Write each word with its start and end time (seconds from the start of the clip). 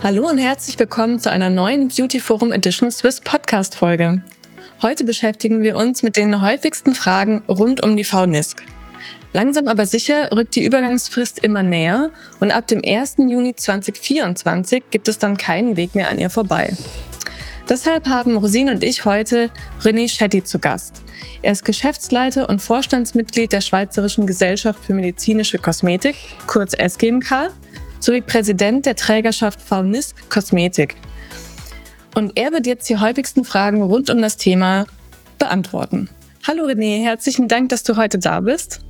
Hallo 0.00 0.28
und 0.28 0.38
herzlich 0.38 0.78
willkommen 0.78 1.18
zu 1.18 1.28
einer 1.28 1.50
neuen 1.50 1.88
Beauty 1.88 2.20
Forum 2.20 2.52
Edition 2.52 2.88
Swiss 2.92 3.20
Podcast 3.20 3.74
Folge. 3.74 4.22
Heute 4.80 5.02
beschäftigen 5.02 5.60
wir 5.60 5.76
uns 5.76 6.04
mit 6.04 6.16
den 6.16 6.40
häufigsten 6.40 6.94
Fragen 6.94 7.42
rund 7.48 7.82
um 7.82 7.96
die 7.96 8.04
VNISC. 8.04 8.62
Langsam 9.32 9.66
aber 9.66 9.86
sicher 9.86 10.30
rückt 10.30 10.54
die 10.54 10.64
Übergangsfrist 10.64 11.40
immer 11.40 11.64
näher 11.64 12.12
und 12.38 12.52
ab 12.52 12.68
dem 12.68 12.80
1. 12.86 13.16
Juni 13.18 13.56
2024 13.56 14.84
gibt 14.92 15.08
es 15.08 15.18
dann 15.18 15.36
keinen 15.36 15.76
Weg 15.76 15.96
mehr 15.96 16.08
an 16.08 16.20
ihr 16.20 16.30
vorbei. 16.30 16.76
Deshalb 17.68 18.08
haben 18.08 18.36
Rosine 18.36 18.70
und 18.70 18.84
ich 18.84 19.04
heute 19.04 19.50
René 19.82 20.08
Schetti 20.08 20.44
zu 20.44 20.60
Gast. 20.60 21.02
Er 21.42 21.50
ist 21.50 21.64
Geschäftsleiter 21.64 22.48
und 22.48 22.62
Vorstandsmitglied 22.62 23.52
der 23.52 23.60
Schweizerischen 23.60 24.28
Gesellschaft 24.28 24.78
für 24.84 24.94
medizinische 24.94 25.58
Kosmetik, 25.58 26.14
kurz 26.46 26.72
SGMK, 26.72 27.50
sowie 28.00 28.20
Präsident 28.20 28.86
der 28.86 28.96
Trägerschaft 28.96 29.60
Faunisk 29.60 30.28
Kosmetik. 30.30 30.96
Und 32.14 32.32
er 32.36 32.52
wird 32.52 32.66
jetzt 32.66 32.88
die 32.88 32.98
häufigsten 32.98 33.44
Fragen 33.44 33.82
rund 33.82 34.10
um 34.10 34.20
das 34.20 34.36
Thema 34.36 34.86
beantworten. 35.38 36.08
Hallo 36.46 36.64
René, 36.64 37.02
herzlichen 37.02 37.48
Dank, 37.48 37.68
dass 37.68 37.82
du 37.82 37.96
heute 37.96 38.18
da 38.18 38.40
bist. 38.40 38.80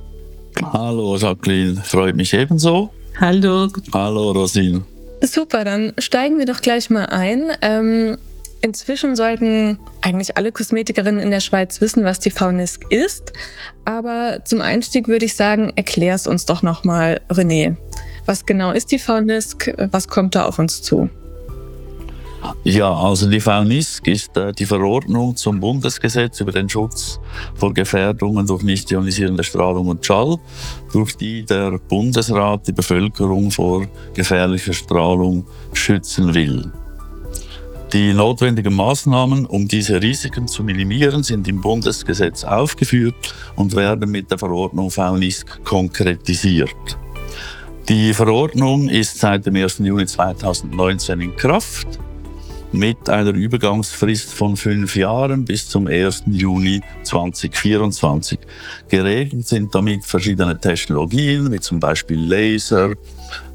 Hallo 0.61 1.17
Jacqueline, 1.17 1.81
freut 1.81 2.15
mich 2.15 2.33
ebenso. 2.33 2.89
Hallo. 3.19 3.67
Hallo 3.93 4.31
Rosin. 4.31 4.83
Super, 5.21 5.65
dann 5.65 5.93
steigen 5.97 6.39
wir 6.39 6.45
doch 6.45 6.61
gleich 6.61 6.89
mal 6.89 7.07
ein. 7.07 7.51
Ähm, 7.61 8.17
inzwischen 8.61 9.15
sollten 9.15 9.77
eigentlich 10.01 10.37
alle 10.37 10.51
Kosmetikerinnen 10.51 11.19
in 11.19 11.29
der 11.29 11.41
Schweiz 11.41 11.81
wissen, 11.81 12.05
was 12.05 12.19
die 12.19 12.31
Faunisk 12.31 12.85
ist. 12.89 13.33
Aber 13.83 14.39
zum 14.45 14.61
Einstieg 14.61 15.07
würde 15.07 15.25
ich 15.25 15.35
sagen, 15.35 15.73
erklär 15.75 16.15
es 16.15 16.27
uns 16.27 16.45
doch 16.45 16.61
nochmal, 16.61 17.19
René. 17.29 17.75
Was 18.29 18.45
genau 18.45 18.69
ist 18.69 18.91
die 18.91 18.99
VNISC? 18.99 19.73
Was 19.89 20.07
kommt 20.07 20.35
da 20.35 20.45
auf 20.45 20.59
uns 20.59 20.83
zu? 20.83 21.09
Ja, 22.63 22.93
also 22.93 23.27
die 23.27 23.39
VNISC 23.39 24.05
ist 24.05 24.37
äh, 24.37 24.51
die 24.51 24.67
Verordnung 24.67 25.35
zum 25.35 25.59
Bundesgesetz 25.59 26.39
über 26.39 26.51
den 26.51 26.69
Schutz 26.69 27.19
vor 27.55 27.73
Gefährdungen 27.73 28.45
durch 28.45 28.61
nicht 28.61 28.91
ionisierende 28.91 29.43
Strahlung 29.43 29.87
und 29.87 30.05
Schall, 30.05 30.37
durch 30.93 31.17
die 31.17 31.43
der 31.43 31.79
Bundesrat 31.79 32.67
die 32.67 32.71
Bevölkerung 32.71 33.49
vor 33.49 33.87
gefährlicher 34.13 34.73
Strahlung 34.73 35.47
schützen 35.73 36.35
will. 36.35 36.71
Die 37.93 38.13
notwendigen 38.13 38.75
Maßnahmen, 38.75 39.47
um 39.47 39.67
diese 39.67 39.99
Risiken 40.03 40.47
zu 40.47 40.63
minimieren, 40.63 41.23
sind 41.23 41.47
im 41.47 41.61
Bundesgesetz 41.61 42.43
aufgeführt 42.43 43.33
und 43.55 43.75
werden 43.75 44.11
mit 44.11 44.29
der 44.29 44.37
Verordnung 44.37 44.91
VNISC 44.91 45.63
konkretisiert. 45.63 46.99
Die 47.89 48.13
Verordnung 48.13 48.87
ist 48.87 49.17
seit 49.17 49.47
dem 49.47 49.55
1. 49.55 49.79
Juni 49.79 50.05
2019 50.05 51.21
in 51.21 51.35
Kraft 51.35 51.87
mit 52.71 53.09
einer 53.09 53.31
Übergangsfrist 53.33 54.31
von 54.31 54.55
fünf 54.55 54.95
Jahren 54.95 55.43
bis 55.43 55.67
zum 55.67 55.87
1. 55.87 56.25
Juni 56.27 56.81
2024. 57.01 58.37
Geregelt 58.89 59.47
sind 59.47 59.73
damit 59.73 60.05
verschiedene 60.05 60.55
Technologien, 60.59 61.51
wie 61.51 61.59
zum 61.59 61.79
Beispiel 61.79 62.19
Laser, 62.19 62.91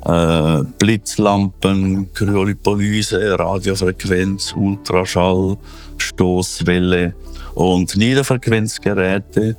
äh, 0.05 0.65
Blitzlampen, 0.81 2.13
Kryolipolyse, 2.13 3.39
Radiofrequenz, 3.39 4.53
Ultraschall, 4.57 5.57
Stoßwelle 5.97 7.15
und 7.55 7.97
Niederfrequenzgeräte 7.97 9.57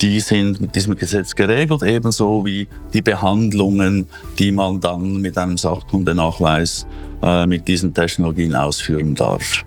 die 0.00 0.20
sind 0.20 0.60
mit 0.60 0.74
diesem 0.74 0.96
Gesetz 0.96 1.34
geregelt, 1.34 1.82
ebenso 1.82 2.44
wie 2.44 2.68
die 2.92 3.02
Behandlungen, 3.02 4.06
die 4.38 4.52
man 4.52 4.80
dann 4.80 5.20
mit 5.20 5.36
einem 5.36 5.58
Sachkundenachweis 5.58 6.86
äh, 7.22 7.46
mit 7.46 7.68
diesen 7.68 7.92
Technologien 7.92 8.54
ausführen 8.54 9.14
darf. 9.14 9.64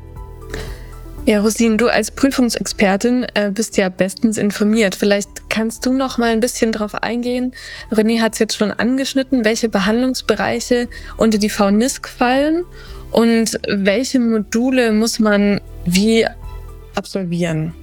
Ja, 1.25 1.39
Rosin, 1.39 1.77
du 1.77 1.87
als 1.87 2.11
Prüfungsexpertin 2.11 3.25
äh, 3.33 3.49
bist 3.53 3.77
ja 3.77 3.87
bestens 3.87 4.37
informiert. 4.37 4.93
Vielleicht 4.93 5.49
kannst 5.49 5.85
du 5.85 5.93
noch 5.93 6.17
mal 6.17 6.31
ein 6.31 6.41
bisschen 6.41 6.73
darauf 6.73 6.95
eingehen. 6.95 7.53
René 7.91 8.19
hat 8.19 8.33
es 8.33 8.39
jetzt 8.39 8.57
schon 8.57 8.71
angeschnitten, 8.71 9.45
welche 9.45 9.69
Behandlungsbereiche 9.69 10.89
unter 11.15 11.37
die 11.37 11.47
VNISC 11.47 12.09
fallen 12.09 12.65
und 13.11 13.57
welche 13.69 14.19
Module 14.19 14.91
muss 14.91 15.19
man 15.19 15.61
wie 15.85 16.25
absolvieren. 16.95 17.73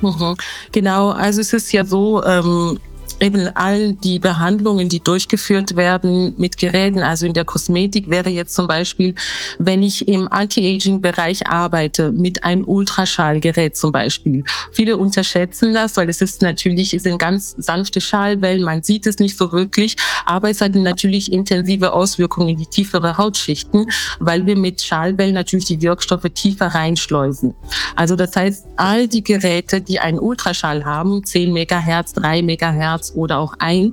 Mhm. 0.00 0.36
Genau, 0.72 1.10
also 1.10 1.40
es 1.40 1.52
ist 1.52 1.72
ja 1.72 1.84
so, 1.84 2.22
ähm, 2.24 2.78
eben 3.20 3.48
all 3.54 3.94
die 3.94 4.18
Behandlungen, 4.18 4.88
die 4.88 5.00
durchgeführt 5.00 5.76
werden 5.76 6.34
mit 6.36 6.56
Geräten, 6.56 7.00
also 7.00 7.26
in 7.26 7.32
der 7.32 7.44
Kosmetik 7.44 8.10
wäre 8.10 8.30
jetzt 8.30 8.54
zum 8.54 8.66
Beispiel, 8.66 9.14
wenn 9.58 9.82
ich 9.82 10.08
im 10.08 10.30
Anti-Aging-Bereich 10.30 11.46
arbeite, 11.46 12.12
mit 12.12 12.44
einem 12.44 12.64
Ultraschallgerät 12.64 13.76
zum 13.76 13.92
Beispiel. 13.92 14.44
Viele 14.72 14.96
unterschätzen 14.96 15.74
das, 15.74 15.96
weil 15.96 16.08
es 16.08 16.20
ist 16.20 16.42
natürlich, 16.42 16.94
es 16.94 17.04
sind 17.04 17.18
ganz 17.18 17.54
sanfte 17.58 18.00
Schallwellen, 18.00 18.62
man 18.62 18.82
sieht 18.82 19.06
es 19.06 19.18
nicht 19.18 19.36
so 19.36 19.52
wirklich, 19.52 19.96
aber 20.26 20.50
es 20.50 20.60
hat 20.60 20.74
natürlich 20.74 21.32
intensive 21.32 21.92
Auswirkungen 21.92 22.50
in 22.50 22.58
die 22.58 22.66
tiefere 22.66 23.16
Hautschichten, 23.16 23.86
weil 24.20 24.46
wir 24.46 24.56
mit 24.56 24.82
Schallwellen 24.82 25.34
natürlich 25.34 25.66
die 25.66 25.80
Wirkstoffe 25.82 26.26
tiefer 26.34 26.66
reinschleusen. 26.66 27.54
Also 27.96 28.16
das 28.16 28.34
heißt, 28.34 28.66
all 28.76 29.08
die 29.08 29.22
Geräte, 29.22 29.80
die 29.80 30.00
einen 30.00 30.18
Ultraschall 30.18 30.84
haben, 30.84 31.24
10 31.24 31.52
Megahertz, 31.52 32.12
3 32.14 32.42
Megahertz, 32.42 33.03
Arzt 33.04 33.16
oder 33.16 33.38
auch 33.38 33.54
ein, 33.58 33.92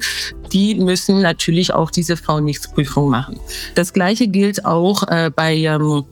die 0.52 0.76
müssen 0.76 1.22
natürlich 1.22 1.74
auch 1.74 1.92
diese 1.92 2.18
Frauennichtsprüfung 2.18 3.10
machen. 3.10 3.40
Das 3.76 3.94
Gleiche 3.94 4.28
gilt 4.28 4.66
auch 4.66 5.04
äh, 5.08 5.32
bei 5.36 5.56
ähm, 5.56 6.06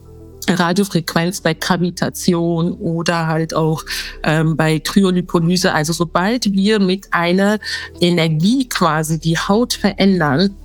Radiofrequenz 0.48 1.42
bei 1.42 1.54
Gravitation 1.54 2.72
oder 2.74 3.28
halt 3.28 3.54
auch 3.54 3.84
ähm, 4.24 4.58
bei 4.58 4.80
Kryolipolyse. 4.80 5.72
Also 5.74 5.94
sobald 5.94 6.52
wir 6.54 6.80
mit 6.80 7.14
einer 7.14 7.59
Energie 8.02 8.68
quasi 8.68 9.20
die 9.20 9.38
Haut 9.38 9.74
verändern, 9.74 10.56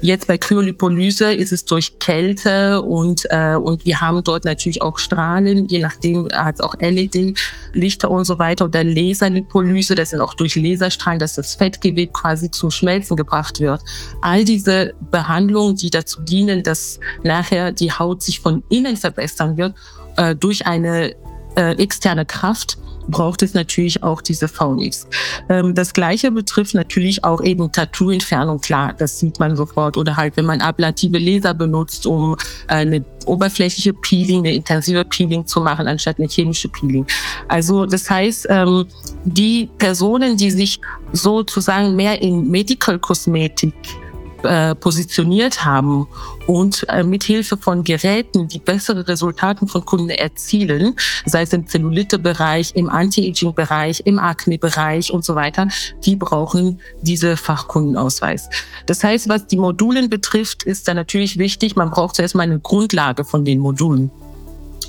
Jetzt 0.00 0.26
bei 0.26 0.38
Kryolipolyse 0.38 1.32
ist 1.32 1.52
es 1.52 1.64
durch 1.64 1.98
Kälte 1.98 2.82
und, 2.82 3.26
äh, 3.30 3.54
und 3.54 3.84
wir 3.84 4.00
haben 4.00 4.22
dort 4.22 4.44
natürlich 4.44 4.82
auch 4.82 4.98
Strahlen, 4.98 5.66
je 5.68 5.80
nachdem 5.80 6.28
hat 6.32 6.56
es 6.56 6.60
auch 6.60 6.74
LED-Lichter 6.80 8.10
und 8.10 8.24
so 8.24 8.38
weiter 8.38 8.66
oder 8.66 8.84
Laserlipolyse, 8.84 9.94
das 9.94 10.10
sind 10.10 10.20
auch 10.20 10.34
durch 10.34 10.56
Laserstrahlen, 10.56 11.18
dass 11.18 11.34
das 11.34 11.54
Fettgewebe 11.54 12.12
quasi 12.12 12.50
zum 12.50 12.70
Schmelzen 12.70 13.16
gebracht 13.16 13.60
wird. 13.60 13.82
All 14.22 14.44
diese 14.44 14.94
Behandlungen, 15.10 15.76
die 15.76 15.90
dazu 15.90 16.20
dienen, 16.22 16.62
dass 16.62 17.00
nachher 17.22 17.72
die 17.72 17.92
Haut 17.92 18.22
sich 18.22 18.40
von 18.40 18.62
innen 18.68 18.96
verbessern 18.96 19.56
wird, 19.56 19.74
äh, 20.16 20.34
durch 20.34 20.66
eine 20.66 21.14
äh, 21.56 21.72
externe 21.76 22.24
Kraft, 22.24 22.78
braucht 23.08 23.42
es 23.42 23.54
natürlich 23.54 24.02
auch 24.02 24.20
diese 24.20 24.48
Phonics. 24.48 25.06
Ähm, 25.48 25.74
das 25.74 25.92
Gleiche 25.92 26.30
betrifft 26.30 26.74
natürlich 26.74 27.24
auch 27.24 27.42
eben 27.42 27.72
Tattoo-Entfernung, 27.72 28.60
klar, 28.60 28.94
das 28.96 29.18
sieht 29.18 29.40
man 29.40 29.56
sofort. 29.56 29.96
Oder 29.96 30.16
halt, 30.16 30.36
wenn 30.36 30.46
man 30.46 30.60
ablative 30.60 31.18
Laser 31.18 31.54
benutzt, 31.54 32.06
um 32.06 32.36
eine 32.68 33.04
oberflächliche 33.26 33.92
Peeling, 33.92 34.40
eine 34.40 34.54
intensive 34.54 35.04
Peeling 35.04 35.46
zu 35.46 35.60
machen, 35.60 35.86
anstatt 35.86 36.18
eine 36.18 36.28
chemische 36.28 36.68
Peeling. 36.68 37.06
Also 37.48 37.86
das 37.86 38.08
heißt, 38.08 38.46
ähm, 38.50 38.86
die 39.24 39.68
Personen, 39.78 40.36
die 40.36 40.50
sich 40.50 40.80
sozusagen 41.12 41.96
mehr 41.96 42.20
in 42.20 42.50
Medical 42.50 42.98
Kosmetik 42.98 43.74
äh, 44.44 44.74
positioniert 44.74 45.64
haben 45.64 46.06
und 46.46 46.86
äh, 46.88 47.02
mit 47.02 47.28
von 47.60 47.84
Geräten, 47.84 48.48
die 48.48 48.58
bessere 48.58 49.06
Resultate 49.06 49.66
von 49.66 49.84
Kunden 49.84 50.10
erzielen, 50.10 50.94
sei 51.26 51.42
es 51.42 51.52
im 51.52 51.66
Zellulite-Bereich, 51.66 52.74
im 52.74 52.88
Anti-Aging-Bereich, 52.88 54.02
im 54.06 54.18
Akne-Bereich 54.18 55.12
und 55.12 55.24
so 55.24 55.34
weiter, 55.34 55.68
die 56.04 56.16
brauchen 56.16 56.80
diese 57.02 57.36
Fachkundenausweis. 57.36 58.48
Das 58.86 59.04
heißt, 59.04 59.28
was 59.28 59.46
die 59.46 59.58
Modulen 59.58 60.08
betrifft, 60.08 60.62
ist 60.62 60.88
da 60.88 60.94
natürlich 60.94 61.38
wichtig, 61.38 61.76
man 61.76 61.90
braucht 61.90 62.16
zuerst 62.16 62.34
mal 62.34 62.44
eine 62.44 62.60
Grundlage 62.60 63.24
von 63.24 63.44
den 63.44 63.58
Modulen. 63.58 64.10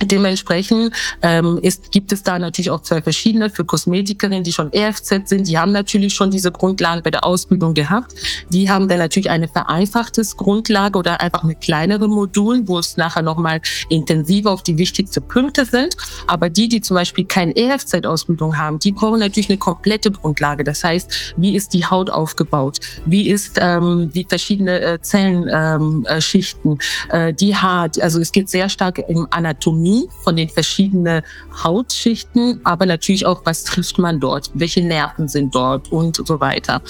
Dementsprechend 0.01 0.93
ähm, 1.21 1.59
ist, 1.61 1.91
gibt 1.91 2.11
es 2.11 2.23
da 2.23 2.39
natürlich 2.39 2.71
auch 2.71 2.81
zwei 2.81 3.01
verschiedene 3.01 3.49
für 3.49 3.65
Kosmetikerinnen, 3.65 4.43
die 4.43 4.53
schon 4.53 4.71
EFZ 4.71 5.27
sind. 5.27 5.47
Die 5.47 5.57
haben 5.57 5.71
natürlich 5.71 6.13
schon 6.13 6.31
diese 6.31 6.51
Grundlagen 6.51 7.03
bei 7.03 7.11
der 7.11 7.25
Ausbildung 7.25 7.73
gehabt. 7.73 8.13
Die 8.49 8.69
haben 8.69 8.87
dann 8.87 8.99
natürlich 8.99 9.29
eine 9.29 9.47
vereinfachtes 9.47 10.37
Grundlage 10.37 10.97
oder 10.97 11.19
einfach 11.21 11.43
mit 11.43 11.61
kleineren 11.61 12.11
Modulen, 12.11 12.67
wo 12.67 12.79
es 12.79 12.95
nachher 12.97 13.21
nochmal 13.21 13.61
intensiver 13.89 14.51
auf 14.51 14.63
die 14.63 14.77
wichtigsten 14.77 15.21
Punkte 15.27 15.65
sind. 15.65 15.95
Aber 16.27 16.49
die, 16.49 16.69
die 16.69 16.81
zum 16.81 16.95
Beispiel 16.95 17.25
keine 17.25 17.55
EFZ-Ausbildung 17.55 18.57
haben, 18.57 18.79
die 18.79 18.91
brauchen 18.91 19.19
natürlich 19.19 19.49
eine 19.49 19.57
komplette 19.57 20.11
Grundlage. 20.11 20.63
Das 20.63 20.83
heißt, 20.83 21.35
wie 21.35 21.55
ist 21.55 21.73
die 21.73 21.85
Haut 21.85 22.09
aufgebaut? 22.09 22.79
Wie 23.05 23.29
ist 23.29 23.57
ähm, 23.59 24.11
die 24.13 24.25
verschiedenen 24.27 24.81
äh, 24.81 25.01
Zellenschichten? 25.01 26.77
Ähm, 27.11 27.27
äh, 27.27 27.33
die 27.33 27.55
Haut, 27.55 27.99
also 27.99 28.19
es 28.19 28.31
geht 28.31 28.49
sehr 28.49 28.69
stark 28.69 28.99
in 29.09 29.27
Anatomie 29.29 29.88
Anatomie 29.89 30.07
von 30.23 30.35
den 30.35 30.49
verschiedenen 30.49 31.21
Hautschichten, 31.63 32.61
aber 32.63 32.85
natürlich 32.85 33.25
auch, 33.25 33.41
was 33.45 33.63
trifft 33.63 33.97
man 33.97 34.19
dort, 34.19 34.51
welche 34.53 34.81
Nerven 34.81 35.27
sind 35.27 35.53
dort 35.53 35.91
und 35.91 36.15
so 36.25 36.39
weiter. 36.39 36.81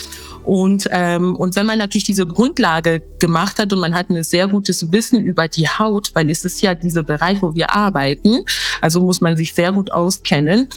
Und, 0.44 0.88
ähm, 0.92 1.36
und 1.36 1.56
wenn 1.56 1.66
man 1.66 1.78
natürlich 1.78 2.06
diese 2.06 2.26
Grundlage 2.26 3.02
gemacht 3.20 3.60
hat 3.60 3.72
und 3.74 3.80
man 3.80 3.94
hat 3.94 4.10
ein 4.10 4.24
sehr 4.24 4.48
gutes 4.48 4.92
Wissen 4.92 5.24
über 5.24 5.48
die 5.48 5.68
Haut, 5.68 6.12
weil 6.16 6.30
es 6.30 6.46
ist 6.46 6.62
ja 6.62 6.74
dieser 6.76 7.04
Bereich, 7.04 7.42
wo 7.42 7.54
wir 7.54 7.76
arbeiten, 7.76 8.46
also 8.82 9.02
muss 9.02 9.22
man 9.22 9.38
sich 9.38 9.54
sehr 9.54 9.72
gut 9.72 9.92
auskennen. 9.92 10.70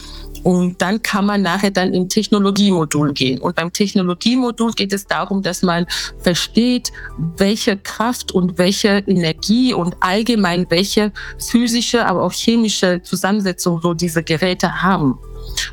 Und 0.43 0.81
dann 0.81 1.01
kann 1.01 1.25
man 1.25 1.41
nachher 1.41 1.71
dann 1.71 1.93
im 1.93 2.09
Technologiemodul 2.09 3.13
gehen. 3.13 3.39
Und 3.39 3.55
beim 3.55 3.71
Technologiemodul 3.71 4.73
geht 4.73 4.93
es 4.93 5.07
darum, 5.07 5.41
dass 5.41 5.61
man 5.61 5.85
versteht, 6.19 6.91
welche 7.37 7.77
Kraft 7.77 8.31
und 8.31 8.57
welche 8.57 9.03
Energie 9.07 9.73
und 9.73 9.95
allgemein 10.01 10.65
welche 10.69 11.11
physische, 11.39 12.05
aber 12.05 12.23
auch 12.23 12.33
chemische 12.33 13.01
Zusammensetzung 13.01 13.81
so 13.81 13.93
diese 13.93 14.23
Geräte 14.23 14.81
haben 14.81 15.17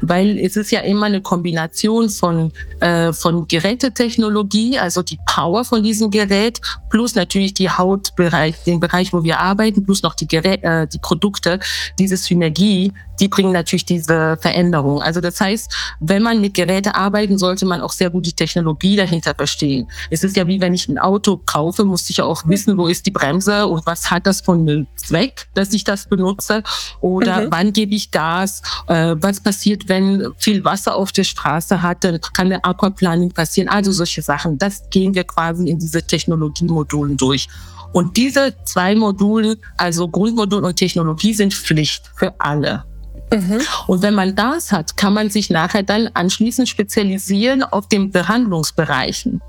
weil 0.00 0.38
es 0.38 0.56
ist 0.56 0.70
ja 0.70 0.80
immer 0.80 1.06
eine 1.06 1.20
Kombination 1.20 2.08
von, 2.08 2.52
äh, 2.80 3.12
von 3.12 3.46
Gerätetechnologie, 3.48 4.78
also 4.78 5.02
die 5.02 5.18
Power 5.26 5.64
von 5.64 5.82
diesem 5.82 6.10
Gerät, 6.10 6.60
plus 6.90 7.14
natürlich 7.14 7.54
die 7.54 7.70
Hautbereich, 7.70 8.56
den 8.64 8.80
Bereich, 8.80 9.12
wo 9.12 9.22
wir 9.22 9.40
arbeiten, 9.40 9.84
plus 9.84 10.02
noch 10.02 10.14
die, 10.14 10.26
Gerät, 10.26 10.62
äh, 10.62 10.86
die 10.86 10.98
Produkte, 10.98 11.60
diese 11.98 12.16
Synergie, 12.16 12.92
die 13.20 13.28
bringen 13.28 13.52
natürlich 13.52 13.84
diese 13.84 14.38
Veränderung. 14.40 15.02
Also 15.02 15.20
das 15.20 15.40
heißt, 15.40 15.72
wenn 16.00 16.22
man 16.22 16.40
mit 16.40 16.54
Geräten 16.54 16.90
arbeiten, 16.90 17.38
sollte 17.38 17.66
man 17.66 17.80
auch 17.80 17.92
sehr 17.92 18.10
gut 18.10 18.26
die 18.26 18.32
Technologie 18.32 18.96
dahinter 18.96 19.34
verstehen. 19.34 19.88
Es 20.10 20.24
ist 20.24 20.36
ja 20.36 20.46
wie 20.46 20.60
wenn 20.60 20.74
ich 20.74 20.88
ein 20.88 20.98
Auto 20.98 21.36
kaufe, 21.36 21.84
muss 21.84 22.08
ich 22.10 22.16
ja 22.16 22.24
auch 22.24 22.42
wissen, 22.46 22.78
wo 22.78 22.86
ist 22.86 23.06
die 23.06 23.10
Bremse 23.10 23.66
und 23.66 23.84
was 23.86 24.10
hat 24.10 24.26
das 24.26 24.40
von 24.40 24.60
einem 24.60 24.86
Zweck, 24.96 25.48
dass 25.54 25.72
ich 25.72 25.84
das 25.84 26.06
benutze 26.06 26.62
oder 27.00 27.42
mhm. 27.42 27.46
wann 27.50 27.72
gebe 27.72 27.94
ich 27.94 28.10
Gas, 28.10 28.62
äh, 28.88 29.14
was 29.18 29.40
passiert, 29.40 29.88
wenn 29.88 30.32
viel 30.38 30.64
Wasser 30.64 30.96
auf 30.96 31.12
der 31.12 31.24
Straße 31.24 31.82
hat, 31.82 32.04
dann 32.04 32.20
kann 32.32 32.46
eine 32.46 32.64
Aquaplaning 32.64 33.30
passieren, 33.30 33.68
also 33.68 33.92
solche 33.92 34.22
Sachen. 34.22 34.58
Das 34.58 34.88
gehen 34.90 35.14
wir 35.14 35.24
quasi 35.24 35.68
in 35.68 35.78
diese 35.78 36.02
Technologiemodulen 36.02 37.16
durch. 37.16 37.48
Und 37.92 38.16
diese 38.16 38.54
zwei 38.64 38.94
Module, 38.94 39.58
also 39.76 40.08
Grundmodul 40.08 40.64
und 40.64 40.76
Technologie, 40.76 41.34
sind 41.34 41.52
Pflicht 41.52 42.10
für 42.14 42.32
alle. 42.38 42.84
Mhm. 43.32 43.60
Und 43.86 44.02
wenn 44.02 44.14
man 44.14 44.34
das 44.34 44.72
hat, 44.72 44.96
kann 44.96 45.14
man 45.14 45.30
sich 45.30 45.50
nachher 45.50 45.82
dann 45.82 46.10
anschließend 46.14 46.68
spezialisieren 46.68 47.62
auf 47.62 47.88
den 47.88 48.10
Behandlungsbereichen. 48.10 49.40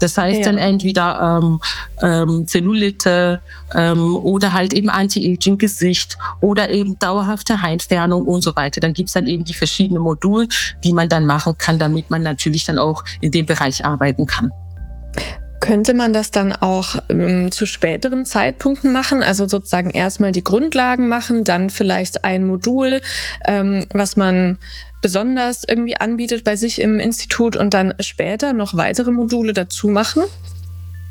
Das 0.00 0.16
heißt 0.16 0.38
ja. 0.38 0.44
dann 0.46 0.58
entweder 0.58 1.40
ähm, 1.42 1.60
ähm, 2.02 2.46
Zellulite 2.46 3.40
ähm, 3.74 4.16
oder 4.16 4.52
halt 4.52 4.72
eben 4.72 4.88
Anti-Aging-Gesicht 4.88 6.16
oder 6.40 6.70
eben 6.70 6.98
dauerhafte 6.98 7.62
Haarentfernung 7.62 8.24
und 8.24 8.42
so 8.42 8.56
weiter. 8.56 8.80
Dann 8.80 8.94
gibt's 8.94 9.12
dann 9.12 9.26
eben 9.26 9.44
die 9.44 9.54
verschiedenen 9.54 10.02
Module, 10.02 10.48
die 10.82 10.92
man 10.92 11.08
dann 11.08 11.26
machen 11.26 11.54
kann, 11.58 11.78
damit 11.78 12.10
man 12.10 12.22
natürlich 12.22 12.64
dann 12.64 12.78
auch 12.78 13.04
in 13.20 13.30
dem 13.30 13.46
Bereich 13.46 13.84
arbeiten 13.84 14.26
kann. 14.26 14.50
Könnte 15.60 15.92
man 15.92 16.14
das 16.14 16.30
dann 16.30 16.52
auch 16.52 16.96
ähm, 17.10 17.52
zu 17.52 17.66
späteren 17.66 18.24
Zeitpunkten 18.24 18.92
machen? 18.92 19.22
Also 19.22 19.46
sozusagen 19.46 19.90
erstmal 19.90 20.32
die 20.32 20.42
Grundlagen 20.42 21.06
machen, 21.06 21.44
dann 21.44 21.68
vielleicht 21.68 22.24
ein 22.24 22.46
Modul, 22.46 23.02
ähm, 23.46 23.86
was 23.92 24.16
man 24.16 24.58
besonders 25.02 25.64
irgendwie 25.68 25.96
anbietet 25.96 26.44
bei 26.44 26.56
sich 26.56 26.80
im 26.80 26.98
Institut 26.98 27.56
und 27.56 27.74
dann 27.74 27.94
später 28.00 28.52
noch 28.52 28.74
weitere 28.74 29.10
Module 29.10 29.52
dazu 29.52 29.88
machen? 29.88 30.22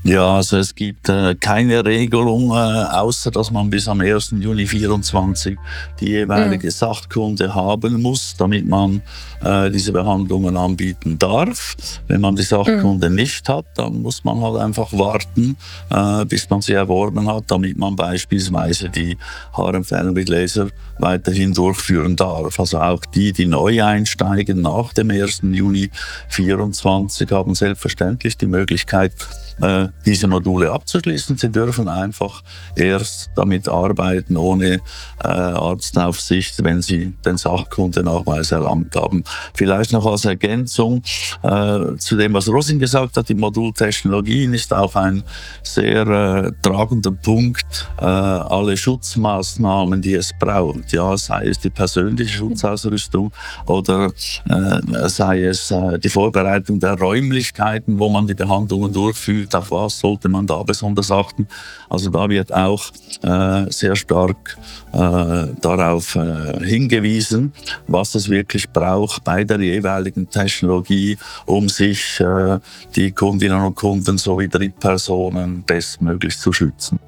Ja, 0.03 0.35
also 0.35 0.57
es 0.57 0.73
gibt 0.73 1.09
äh, 1.09 1.35
keine 1.35 1.83
Regelung, 1.83 2.51
äh, 2.51 2.53
außer 2.53 3.31
dass 3.31 3.51
man 3.51 3.69
bis 3.69 3.85
am 3.89 3.99
1. 3.99 4.33
Juni 4.39 4.65
2024 4.65 5.57
die 5.99 6.09
jeweilige 6.11 6.67
mhm. 6.67 6.71
Sachkunde 6.71 7.53
haben 7.53 8.01
muss, 8.01 8.33
damit 8.37 8.65
man 8.65 9.01
äh, 9.43 9.69
diese 9.69 9.91
Behandlungen 9.91 10.55
anbieten 10.55 11.19
darf. 11.19 11.75
Wenn 12.07 12.21
man 12.21 12.37
die 12.37 12.43
Sachkunde 12.43 13.09
mhm. 13.09 13.15
nicht 13.15 13.49
hat, 13.49 13.65
dann 13.75 14.01
muss 14.01 14.23
man 14.23 14.39
halt 14.41 14.61
einfach 14.61 14.93
warten, 14.93 15.57
äh, 15.89 16.23
bis 16.25 16.49
man 16.49 16.61
sie 16.61 16.73
erworben 16.73 17.27
hat, 17.27 17.43
damit 17.47 17.77
man 17.77 17.97
beispielsweise 17.97 18.87
die 18.89 19.17
Haarentfernung 19.51 20.13
mit 20.13 20.29
Laser 20.29 20.69
weiterhin 20.99 21.53
durchführen 21.53 22.15
darf. 22.15 22.59
Also 22.59 22.79
auch 22.79 23.03
die, 23.05 23.33
die 23.33 23.45
neu 23.45 23.83
einsteigen 23.83 24.61
nach 24.61 24.93
dem 24.93 25.11
1. 25.11 25.41
Juni 25.51 25.89
2024, 26.29 27.31
haben 27.31 27.55
selbstverständlich 27.55 28.37
die 28.37 28.47
Möglichkeit, 28.47 29.13
äh, 29.61 29.87
diese 30.05 30.27
Module 30.27 30.71
abzuschließen. 30.71 31.37
Sie 31.37 31.49
dürfen 31.49 31.87
einfach 31.87 32.43
erst 32.75 33.29
damit 33.35 33.67
arbeiten 33.67 34.37
ohne 34.37 34.75
äh, 35.23 35.27
Arztaufsicht, 35.27 36.63
wenn 36.63 36.81
sie 36.81 37.13
den 37.25 37.37
Sachkundenachweis 37.37 38.51
erlangt 38.51 38.95
haben. 38.95 39.23
Vielleicht 39.53 39.91
noch 39.91 40.05
als 40.05 40.25
Ergänzung 40.25 41.03
äh, 41.43 41.95
zu 41.97 42.15
dem, 42.15 42.33
was 42.33 42.47
Rosin 42.47 42.79
gesagt 42.79 43.17
hat, 43.17 43.29
die 43.29 43.35
Modultechnologien 43.35 44.53
ist 44.53 44.73
auch 44.73 44.95
ein 44.95 45.23
sehr 45.63 46.07
äh, 46.07 46.51
tragender 46.61 47.11
Punkt. 47.11 47.87
Äh, 47.99 48.05
alle 48.05 48.77
Schutzmaßnahmen, 48.77 50.01
die 50.01 50.13
es 50.13 50.31
braucht, 50.39 50.88
ja, 50.91 51.17
sei 51.17 51.47
es 51.47 51.59
die 51.59 51.69
persönliche 51.69 52.37
Schutzausrüstung 52.37 53.31
oder 53.65 54.11
äh, 54.49 55.09
sei 55.09 55.43
es 55.43 55.71
äh, 55.71 55.99
die 55.99 56.09
Vorbereitung 56.09 56.79
der 56.79 56.97
Räumlichkeiten, 56.97 57.99
wo 57.99 58.09
man 58.09 58.27
die 58.27 58.33
Behandlungen 58.33 58.93
durchführt, 58.93 59.55
auf 59.55 59.71
was 59.71 59.99
sollte 59.99 60.29
man 60.29 60.47
da 60.47 60.63
besonders 60.63 61.11
achten. 61.11 61.47
Also 61.89 62.09
da 62.09 62.29
wird 62.29 62.53
auch 62.53 62.83
äh, 63.23 63.71
sehr 63.71 63.95
stark 63.95 64.57
äh, 64.93 65.47
darauf 65.61 66.15
äh, 66.15 66.65
hingewiesen, 66.65 67.53
was 67.87 68.15
es 68.15 68.29
wirklich 68.29 68.69
braucht 68.69 69.23
bei 69.23 69.43
der 69.43 69.59
jeweiligen 69.59 70.29
Technologie, 70.29 71.17
um 71.45 71.69
sich 71.69 72.19
äh, 72.19 72.59
die 72.95 73.11
Kundinnen 73.11 73.61
und 73.61 73.75
Kunden 73.75 74.17
sowie 74.17 74.47
Drittpersonen 74.47 75.63
bestmöglich 75.63 76.37
zu 76.37 76.53
schützen. 76.53 76.99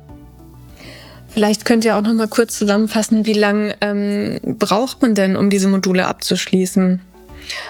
Vielleicht 1.34 1.64
könnt 1.64 1.86
ihr 1.86 1.96
auch 1.96 2.02
noch 2.02 2.14
mal 2.14 2.28
kurz 2.28 2.58
zusammenfassen, 2.58 3.26
wie 3.26 3.34
lange 3.34 3.76
ähm, 3.82 4.40
braucht 4.44 5.02
man 5.02 5.16
denn, 5.16 5.38
um 5.38 5.50
diese 5.50 5.70
Module 5.70 6.06
abzuschließen? 6.06 7.00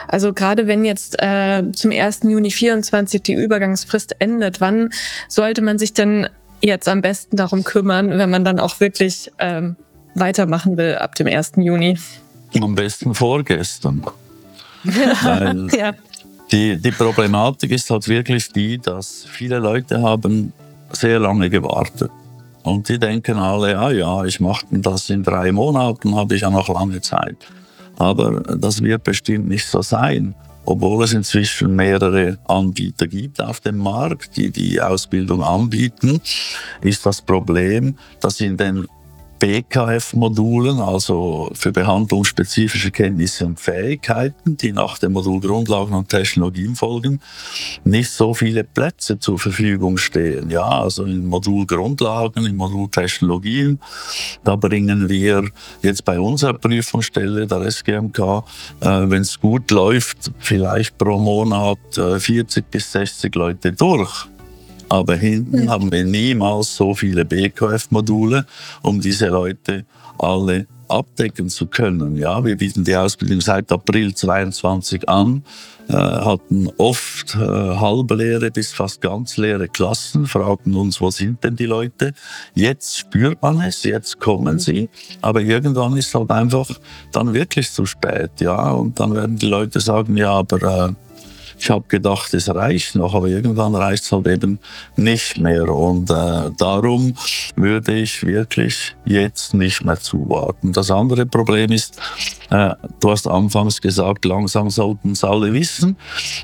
Also 0.08 0.34
gerade 0.34 0.68
wenn 0.68 0.84
jetzt 0.84 1.22
äh, 1.22 1.64
zum 1.74 1.92
1. 1.92 2.22
Juni 2.24 2.52
24 2.52 3.22
die 3.22 3.34
Übergangsfrist 3.34 4.16
endet, 4.20 4.62
wann 4.62 4.90
sollte 5.28 5.62
man 5.62 5.78
sich 5.78 5.94
denn 5.94 6.28
jetzt 6.62 6.88
am 6.88 7.02
besten 7.02 7.38
darum 7.38 7.64
kümmern, 7.64 8.10
wenn 8.18 8.30
man 8.30 8.44
dann 8.44 8.60
auch 8.60 8.80
wirklich 8.80 9.32
ähm, 9.40 9.76
weitermachen 10.16 10.78
will 10.78 10.96
ab 10.96 11.16
dem 11.16 11.28
1. 11.28 11.54
Juni? 11.58 11.98
Am 12.60 12.76
besten 12.76 13.14
vorgestern. 13.14 14.04
Weil 14.84 15.68
ja. 15.78 15.94
die, 16.52 16.78
die 16.78 16.92
Problematik 16.92 17.72
ist 17.72 17.90
halt 17.90 18.08
wirklich 18.08 18.52
die, 18.52 18.80
dass 18.80 19.26
viele 19.30 19.60
Leute 19.60 20.02
haben 20.02 20.52
sehr 20.92 21.20
lange 21.20 21.50
gewartet. 21.50 22.12
Und 22.64 22.90
die 22.90 23.00
denken 23.00 23.38
alle, 23.38 23.78
ah 23.78 23.92
ja, 23.92 24.24
ich 24.24 24.40
mache 24.40 24.66
das 24.72 25.10
in 25.10 25.24
drei 25.24 25.52
Monaten, 25.52 26.16
habe 26.16 26.36
ich 26.36 26.42
ja 26.42 26.50
noch 26.50 26.70
lange 26.70 27.02
Zeit. 27.02 27.38
Aber 27.98 28.42
das 28.42 28.82
wird 28.82 29.04
bestimmt 29.04 29.48
nicht 29.48 29.66
so 29.66 29.82
sein. 29.82 30.36
Obwohl 30.64 31.04
es 31.04 31.14
inzwischen 31.14 31.76
mehrere 31.76 32.38
Anbieter 32.48 33.08
gibt 33.08 33.42
auf 33.42 33.60
dem 33.62 33.78
Markt, 33.78 34.38
die 34.38 34.52
die 34.52 34.80
Ausbildung 34.80 35.42
anbieten, 35.42 36.22
ist 36.82 37.06
das 37.06 37.22
Problem, 37.22 37.98
dass 38.20 38.40
in 38.42 38.58
den 38.58 38.88
BKF-Modulen, 39.42 40.80
also 40.80 41.50
für 41.56 41.72
behandlungsspezifische 41.72 42.92
Kenntnisse 42.92 43.48
und 43.48 43.60
Fähigkeiten, 43.60 44.56
die 44.56 44.72
nach 44.72 45.00
dem 45.00 45.14
Modul 45.14 45.40
Grundlagen 45.40 45.96
und 45.96 46.10
Technologien 46.10 46.76
folgen, 46.76 47.20
nicht 47.84 48.12
so 48.12 48.36
viele 48.36 48.64
Plätze 48.64 49.18
zur 49.18 49.40
Verfügung 49.40 49.98
stehen. 49.98 50.52
Ja, 50.52 50.68
also 50.68 51.06
im 51.06 51.26
Modul 51.26 51.66
Grundlagen, 51.66 52.46
im 52.46 52.56
Modul 52.56 52.88
Technologien, 52.92 53.80
da 54.44 54.56
bringen 54.56 55.10
wir 55.10 55.50
jetzt 55.82 56.06
bei 56.06 56.20
unserer 56.20 56.54
Prüfungsstelle 56.54 57.48
der 57.48 57.62
SGMK, 57.62 58.20
äh, 58.20 58.86
wenn 59.10 59.24
es 59.24 59.40
gut 59.40 59.72
läuft, 59.72 60.32
vielleicht 60.38 61.00
pro 61.00 61.18
Monat 61.18 61.80
äh, 61.98 62.20
40 62.20 62.70
bis 62.70 62.92
60 62.92 63.34
Leute 63.34 63.74
durch. 63.74 64.28
Aber 64.92 65.16
hinten 65.16 65.64
mhm. 65.64 65.70
haben 65.70 65.90
wir 65.90 66.04
niemals 66.04 66.76
so 66.76 66.94
viele 66.94 67.24
BKF-Module, 67.24 68.46
um 68.82 69.00
diese 69.00 69.28
Leute 69.28 69.86
alle 70.20 70.68
abdecken 70.90 71.48
zu 71.48 71.68
können. 71.68 72.18
Ja, 72.18 72.44
wir 72.44 72.58
bieten 72.58 72.84
die 72.84 72.98
Ausbildung 72.98 73.40
seit 73.40 73.72
April 73.72 74.14
22 74.14 75.08
an, 75.08 75.44
äh, 75.88 75.94
hatten 75.94 76.68
oft 76.78 77.36
äh, 77.36 77.40
halbleere 77.40 78.52
bis 78.52 78.74
fast 78.74 79.00
ganz 79.00 79.38
leere 79.38 79.70
Klassen, 79.70 80.28
fragten 80.28 80.76
uns, 80.76 81.00
wo 81.00 81.10
sind 81.10 81.42
denn 81.42 81.56
die 81.56 81.68
Leute? 81.68 82.14
Jetzt 82.54 82.98
spürt 82.98 83.42
man 83.42 83.62
es, 83.62 83.84
jetzt 83.84 84.20
kommen 84.20 84.60
sie, 84.60 84.90
aber 85.22 85.40
irgendwann 85.40 85.96
ist 85.96 86.14
halt 86.14 86.32
einfach 86.32 86.68
dann 87.14 87.34
wirklich 87.34 87.72
zu 87.72 87.86
spät, 87.86 88.32
ja, 88.42 88.72
und 88.72 89.00
dann 89.00 89.16
werden 89.16 89.38
die 89.38 89.48
Leute 89.48 89.80
sagen, 89.80 90.18
ja, 90.18 90.32
aber 90.32 90.90
äh, 90.90 90.94
ich 91.62 91.70
habe 91.70 91.86
gedacht, 91.88 92.34
es 92.34 92.54
reicht 92.54 92.96
noch, 92.96 93.14
aber 93.14 93.28
irgendwann 93.28 93.76
reicht 93.76 94.04
es 94.04 94.12
halt 94.12 94.26
eben 94.26 94.58
nicht 94.96 95.40
mehr. 95.40 95.70
Und 95.70 96.10
äh, 96.10 96.50
darum 96.58 97.14
würde 97.56 97.94
ich 97.94 98.26
wirklich 98.26 98.96
jetzt 99.06 99.54
nicht 99.54 99.86
mehr 99.86 100.00
zuwarten. 100.00 100.74
Das 100.74 100.90
andere 100.90 101.28
Problem 101.28 101.72
ist, 101.72 102.00
äh, 102.50 102.74
du 103.00 103.12
hast 103.12 103.28
anfangs 103.28 103.80
gesagt, 103.80 104.26
langsam 104.26 104.72
sollten 104.72 105.12
es 105.12 105.24
alle 105.24 105.54
wissen. 105.54 105.98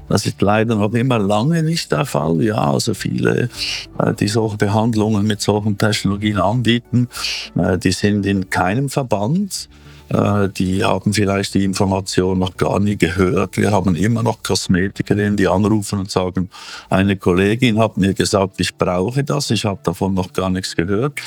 Das 0.07 0.27
ist 0.27 0.39
leider 0.39 0.75
noch 0.75 0.93
immer 0.93 1.17
lange 1.17 1.63
nicht 1.63 1.91
der 1.91 2.05
Fall. 2.05 2.43
Ja, 2.43 2.71
also 2.71 2.93
viele, 2.93 3.49
äh, 3.97 4.13
die 4.13 4.27
solche 4.27 4.57
Behandlungen 4.57 5.25
mit 5.25 5.41
solchen 5.41 5.79
Technologien 5.79 6.37
anbieten, 6.37 7.09
äh, 7.55 7.79
die 7.79 7.91
sind 7.91 8.23
in 8.27 8.51
keinem 8.51 8.87
Verband. 8.87 9.67
Äh, 10.09 10.49
die 10.49 10.83
haben 10.83 11.13
vielleicht 11.13 11.53
die 11.53 11.63
Information 11.63 12.39
noch 12.39 12.55
gar 12.55 12.79
nie 12.79 12.97
gehört. 12.97 13.57
Wir 13.57 13.71
haben 13.71 13.95
immer 13.95 14.23
noch 14.23 14.41
Kosmetikerinnen, 14.43 15.37
die 15.37 15.47
anrufen 15.47 15.99
und 15.99 16.11
sagen, 16.11 16.49
eine 16.89 17.17
Kollegin 17.17 17.79
hat 17.79 17.97
mir 17.97 18.13
gesagt, 18.13 18.59
ich 18.59 18.75
brauche 18.75 19.23
das, 19.23 19.51
ich 19.51 19.65
habe 19.65 19.79
davon 19.83 20.13
noch 20.13 20.31
gar 20.33 20.49
nichts 20.49 20.75
gehört. 20.75 21.19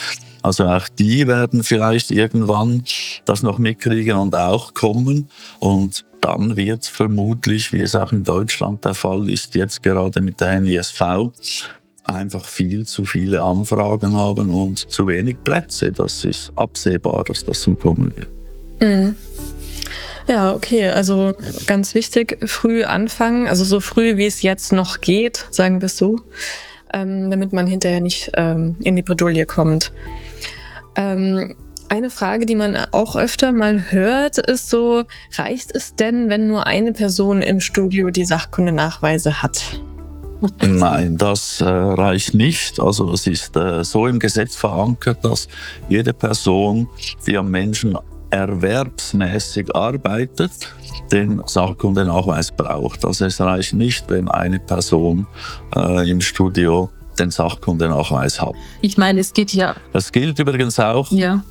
Also 0.42 0.64
auch 0.64 0.88
die 0.88 1.26
werden 1.26 1.62
vielleicht 1.62 2.10
irgendwann 2.10 2.82
das 3.26 3.42
noch 3.42 3.58
mitkriegen 3.58 4.16
und 4.16 4.34
auch 4.34 4.72
kommen. 4.72 5.28
Und 5.58 6.04
dann 6.22 6.56
wird 6.56 6.86
vermutlich, 6.86 7.72
wie 7.72 7.80
es 7.80 7.94
auch 7.94 8.12
in 8.12 8.24
Deutschland 8.24 8.84
der 8.84 8.94
Fall 8.94 9.28
ist, 9.28 9.54
jetzt 9.54 9.82
gerade 9.82 10.20
mit 10.20 10.40
der 10.40 10.60
NISV, 10.60 11.02
einfach 12.04 12.44
viel 12.44 12.86
zu 12.86 13.04
viele 13.04 13.42
Anfragen 13.42 14.14
haben 14.14 14.50
und 14.50 14.90
zu 14.90 15.06
wenig 15.06 15.36
Plätze. 15.44 15.92
Das 15.92 16.24
ist 16.24 16.52
absehbar, 16.56 17.24
dass 17.24 17.44
das 17.44 17.62
so 17.62 17.74
kommen 17.74 18.14
wird. 18.16 18.39
Mhm. 18.80 19.16
Ja, 20.28 20.54
okay. 20.54 20.90
Also 20.90 21.34
ganz 21.66 21.94
wichtig, 21.94 22.38
früh 22.48 22.84
anfangen, 22.84 23.48
also 23.48 23.64
so 23.64 23.80
früh 23.80 24.16
wie 24.16 24.26
es 24.26 24.42
jetzt 24.42 24.72
noch 24.72 25.00
geht, 25.00 25.46
sagen 25.50 25.80
wir 25.80 25.86
es 25.86 25.96
so, 25.96 26.20
ähm, 26.92 27.30
damit 27.30 27.52
man 27.52 27.66
hinterher 27.66 28.00
nicht 28.00 28.30
ähm, 28.34 28.76
in 28.80 28.96
die 28.96 29.02
Bredouille 29.02 29.46
kommt. 29.46 29.92
Ähm, 30.94 31.56
eine 31.88 32.10
Frage, 32.10 32.46
die 32.46 32.54
man 32.54 32.76
auch 32.92 33.16
öfter 33.16 33.50
mal 33.50 33.90
hört, 33.90 34.38
ist 34.38 34.70
so, 34.70 35.02
reicht 35.36 35.74
es 35.74 35.96
denn, 35.96 36.28
wenn 36.28 36.46
nur 36.46 36.68
eine 36.68 36.92
Person 36.92 37.42
im 37.42 37.58
Studio 37.58 38.10
die 38.10 38.24
Sachkundenachweise 38.24 39.42
hat? 39.42 39.80
Nein, 40.62 41.16
das 41.16 41.60
äh, 41.60 41.64
reicht 41.64 42.34
nicht. 42.34 42.78
Also 42.78 43.12
es 43.12 43.26
ist 43.26 43.56
äh, 43.56 43.82
so 43.82 44.06
im 44.06 44.20
Gesetz 44.20 44.54
verankert, 44.54 45.24
dass 45.24 45.48
jede 45.88 46.12
Person, 46.12 46.88
die 47.26 47.36
am 47.36 47.50
Menschen 47.50 47.98
erwerbsmäßig 48.30 49.74
arbeitet, 49.74 50.52
den 51.12 51.42
Sachkundenachweis 51.46 52.52
braucht. 52.52 53.04
Also 53.04 53.24
es 53.24 53.40
reicht 53.40 53.74
nicht, 53.74 54.08
wenn 54.08 54.28
eine 54.28 54.58
Person 54.58 55.26
äh, 55.74 56.10
im 56.10 56.20
Studio 56.20 56.90
den 57.18 57.30
Sachkundenachweis 57.30 58.40
hat. 58.40 58.54
Ich 58.80 58.96
meine, 58.96 59.20
es 59.20 59.32
geht 59.32 59.52
ja. 59.52 59.74
Das 59.92 60.12
gilt 60.12 60.38
übrigens 60.38 60.78
auch 60.78 61.10
ja. 61.10 61.42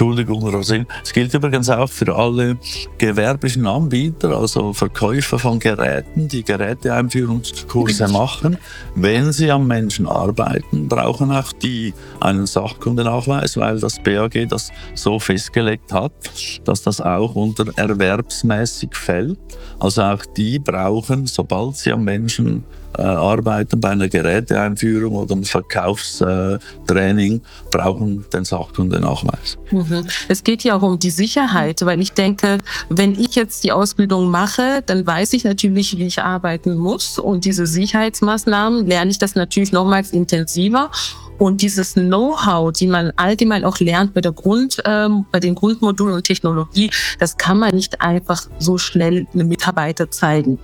Entschuldigung, 0.00 0.42
Rosin. 0.48 0.86
Es 1.04 1.12
gilt 1.12 1.34
übrigens 1.34 1.68
auch 1.68 1.90
für 1.90 2.16
alle 2.16 2.56
gewerblichen 2.96 3.66
Anbieter, 3.66 4.34
also 4.34 4.72
Verkäufer 4.72 5.38
von 5.38 5.58
Geräten, 5.58 6.26
die 6.26 6.42
Geräteeinführungskurse 6.42 8.08
machen. 8.08 8.56
Wenn 8.94 9.30
sie 9.30 9.50
am 9.50 9.66
Menschen 9.66 10.06
arbeiten, 10.06 10.88
brauchen 10.88 11.30
auch 11.30 11.52
die 11.52 11.92
einen 12.18 12.46
Sachkundenachweis, 12.46 13.58
weil 13.58 13.78
das 13.78 14.02
BAG 14.02 14.48
das 14.48 14.70
so 14.94 15.18
festgelegt 15.18 15.92
hat, 15.92 16.12
dass 16.64 16.80
das 16.80 17.02
auch 17.02 17.34
unter 17.34 17.66
erwerbsmäßig 17.76 18.96
fällt. 18.96 19.38
Also 19.80 20.00
auch 20.00 20.24
die 20.34 20.58
brauchen, 20.58 21.26
sobald 21.26 21.76
sie 21.76 21.92
am 21.92 22.04
Menschen 22.04 22.64
äh, 22.98 23.02
arbeiten 23.02 23.80
bei 23.80 23.90
einer 23.90 24.08
Geräteeinführung 24.08 25.14
oder 25.14 25.34
einem 25.34 25.44
Verkaufstraining, 25.44 27.40
brauchen 27.70 28.24
den 28.32 28.44
Sachkundenachweis. 28.44 29.58
Mhm. 29.70 30.06
Es 30.28 30.42
geht 30.44 30.64
ja 30.64 30.76
auch 30.76 30.82
um 30.82 30.98
die 30.98 31.10
Sicherheit, 31.10 31.84
weil 31.84 32.00
ich 32.00 32.12
denke, 32.12 32.58
wenn 32.88 33.18
ich 33.18 33.34
jetzt 33.34 33.64
die 33.64 33.72
Ausbildung 33.72 34.30
mache, 34.30 34.82
dann 34.84 35.06
weiß 35.06 35.32
ich 35.34 35.44
natürlich, 35.44 35.98
wie 35.98 36.06
ich 36.06 36.20
arbeiten 36.20 36.76
muss 36.76 37.18
und 37.18 37.44
diese 37.44 37.66
Sicherheitsmaßnahmen 37.66 38.86
lerne 38.86 39.10
ich 39.10 39.18
das 39.18 39.34
natürlich 39.34 39.72
nochmals 39.72 40.10
intensiver 40.10 40.90
und 41.40 41.62
dieses 41.62 41.94
Know-how, 41.94 42.70
die 42.70 42.86
man 42.86 43.12
allgemein 43.16 43.64
auch 43.64 43.80
lernt 43.80 44.12
bei 44.12 44.20
der 44.20 44.32
Grund, 44.32 44.82
ähm, 44.84 45.24
bei 45.32 45.40
den 45.40 45.54
Grundmodulen 45.54 46.16
und 46.16 46.24
Technologie, 46.24 46.90
das 47.18 47.38
kann 47.38 47.58
man 47.58 47.74
nicht 47.74 48.02
einfach 48.02 48.42
so 48.58 48.76
schnell 48.76 49.26
einem 49.32 49.48
Mitarbeiter 49.48 50.10
zeigen. 50.10 50.58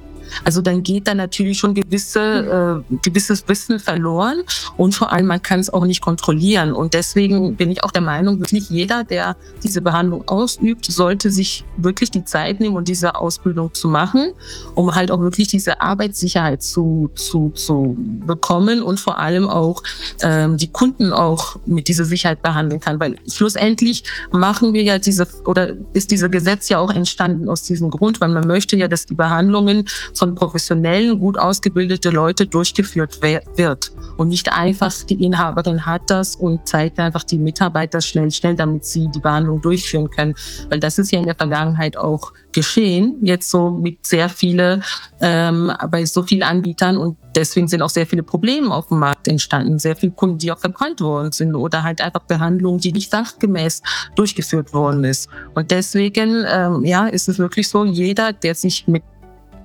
Also 0.45 0.61
dann 0.61 0.83
geht 0.83 1.09
da 1.09 1.15
natürlich 1.15 1.59
schon 1.59 1.75
gewisse, 1.75 2.83
äh, 2.91 2.97
gewisses 3.03 3.47
Wissen 3.49 3.79
verloren 3.79 4.43
und 4.77 4.95
vor 4.95 5.13
allem 5.13 5.27
man 5.27 5.43
kann 5.43 5.61
es 5.61 5.73
auch 5.73 5.85
nicht 5.85 6.01
kontrollieren. 6.01 6.73
Und 6.73 6.95
deswegen 6.95 7.57
bin 7.57 7.71
ich 7.71 7.85
auch 7.85 7.91
der 7.91 8.03
Meinung, 8.03 8.41
wirklich 8.41 8.71
jeder, 8.71 9.05
der 9.05 9.37
diese 9.63 9.81
Behandlung 9.81 10.27
ausübt, 10.29 10.87
sollte 10.87 11.31
sich 11.31 11.65
wirklich 11.77 12.11
die 12.11 12.25
Zeit 12.25 12.61
nehmen 12.61 12.77
und 12.77 12.89
diese 12.89 13.17
Ausbildung 13.17 13.73
zu 13.75 13.89
machen, 13.89 14.33
um 14.75 14.95
halt 14.95 15.11
auch 15.11 15.21
wirklich 15.21 15.49
diese 15.49 15.81
Arbeitssicherheit 15.81 16.63
zu, 16.63 17.11
zu, 17.15 17.51
zu 17.51 17.97
bekommen 18.27 18.83
und 18.83 19.01
vor 19.01 19.19
allem 19.19 19.49
auch 19.49 19.83
ähm, 20.23 20.57
die 20.57 20.71
Kunden 20.71 21.13
auch 21.13 21.57
mit 21.67 21.89
dieser 21.89 22.05
Sicherheit 22.05 22.43
behandeln 22.43 22.81
kann. 22.81 23.01
Weil 23.01 23.17
schlussendlich 23.29 24.05
machen 24.31 24.73
wir 24.73 24.83
ja 24.83 24.99
diese 24.99 25.27
oder 25.45 25.75
ist 25.93 26.11
dieses 26.11 26.31
Gesetz 26.31 26.69
ja 26.69 26.79
auch 26.79 26.91
entstanden 26.91 27.49
aus 27.49 27.63
diesem 27.63 27.91
Grund, 27.91 28.21
weil 28.21 28.29
man 28.29 28.47
möchte 28.47 28.77
ja, 28.77 28.89
dass 28.89 29.07
die 29.07 29.15
Behandlungen 29.15 29.87
von 30.19 30.35
professionellen, 30.35 31.19
gut 31.19 31.39
ausgebildete 31.39 32.11
Leute 32.11 32.47
durchgeführt 32.47 33.21
wird. 33.23 33.93
Und 34.17 34.29
nicht 34.29 34.53
einfach 34.53 34.93
die 35.09 35.23
Inhaberin 35.25 35.85
hat 35.85 36.03
das 36.09 36.37
und 36.37 36.67
zeigt 36.67 36.99
einfach 36.99 37.25
die 37.25 37.39
Mitarbeiter 37.39 38.01
schnell, 38.01 38.31
schnell, 38.31 38.55
damit 38.55 38.85
sie 38.85 39.09
die 39.09 39.21
Behandlung 39.21 39.61
durchführen 39.61 40.11
können. 40.11 40.35
Weil 40.71 40.81
das 40.81 40.99
ist 40.99 41.11
ja 41.13 41.19
in 41.19 41.27
der 41.27 41.35
Vergangenheit 41.35 41.97
auch 41.97 42.33
geschehen, 42.53 43.17
jetzt 43.21 43.51
so 43.51 43.71
mit 43.71 44.07
sehr 44.07 44.29
viele, 44.29 44.81
ähm, 45.21 45.71
bei 45.91 46.07
so 46.07 46.23
vielen 46.23 46.43
Anbietern 46.43 46.97
und 46.97 47.19
deswegen 47.35 47.69
sind 47.69 47.83
auch 47.83 47.91
sehr 47.91 48.07
viele 48.07 48.23
Probleme 48.23 48.75
auf 48.75 48.89
dem 48.89 48.99
Markt 48.99 49.29
entstanden, 49.29 49.79
sehr 49.79 49.95
viele 49.95 50.13
Kunden, 50.13 50.39
die 50.39 50.51
auch 50.51 50.59
verbrannt 50.59 51.03
worden 51.03 51.33
sind 51.33 51.55
oder 51.55 51.83
halt 51.83 52.01
einfach 52.01 52.23
Behandlungen, 52.23 52.81
die 52.81 52.93
nicht 52.93 53.11
sachgemäß 53.11 53.83
durchgeführt 54.15 54.73
worden 54.73 55.05
ist. 55.05 55.29
Und 55.55 55.71
deswegen, 55.71 56.45
ähm, 56.49 56.85
ja, 56.85 57.07
ist 57.07 57.29
es 57.29 57.39
wirklich 57.39 57.69
so, 57.69 57.85
jeder, 57.85 58.33
der 58.33 58.55
sich 58.55 58.89
mit 58.89 59.03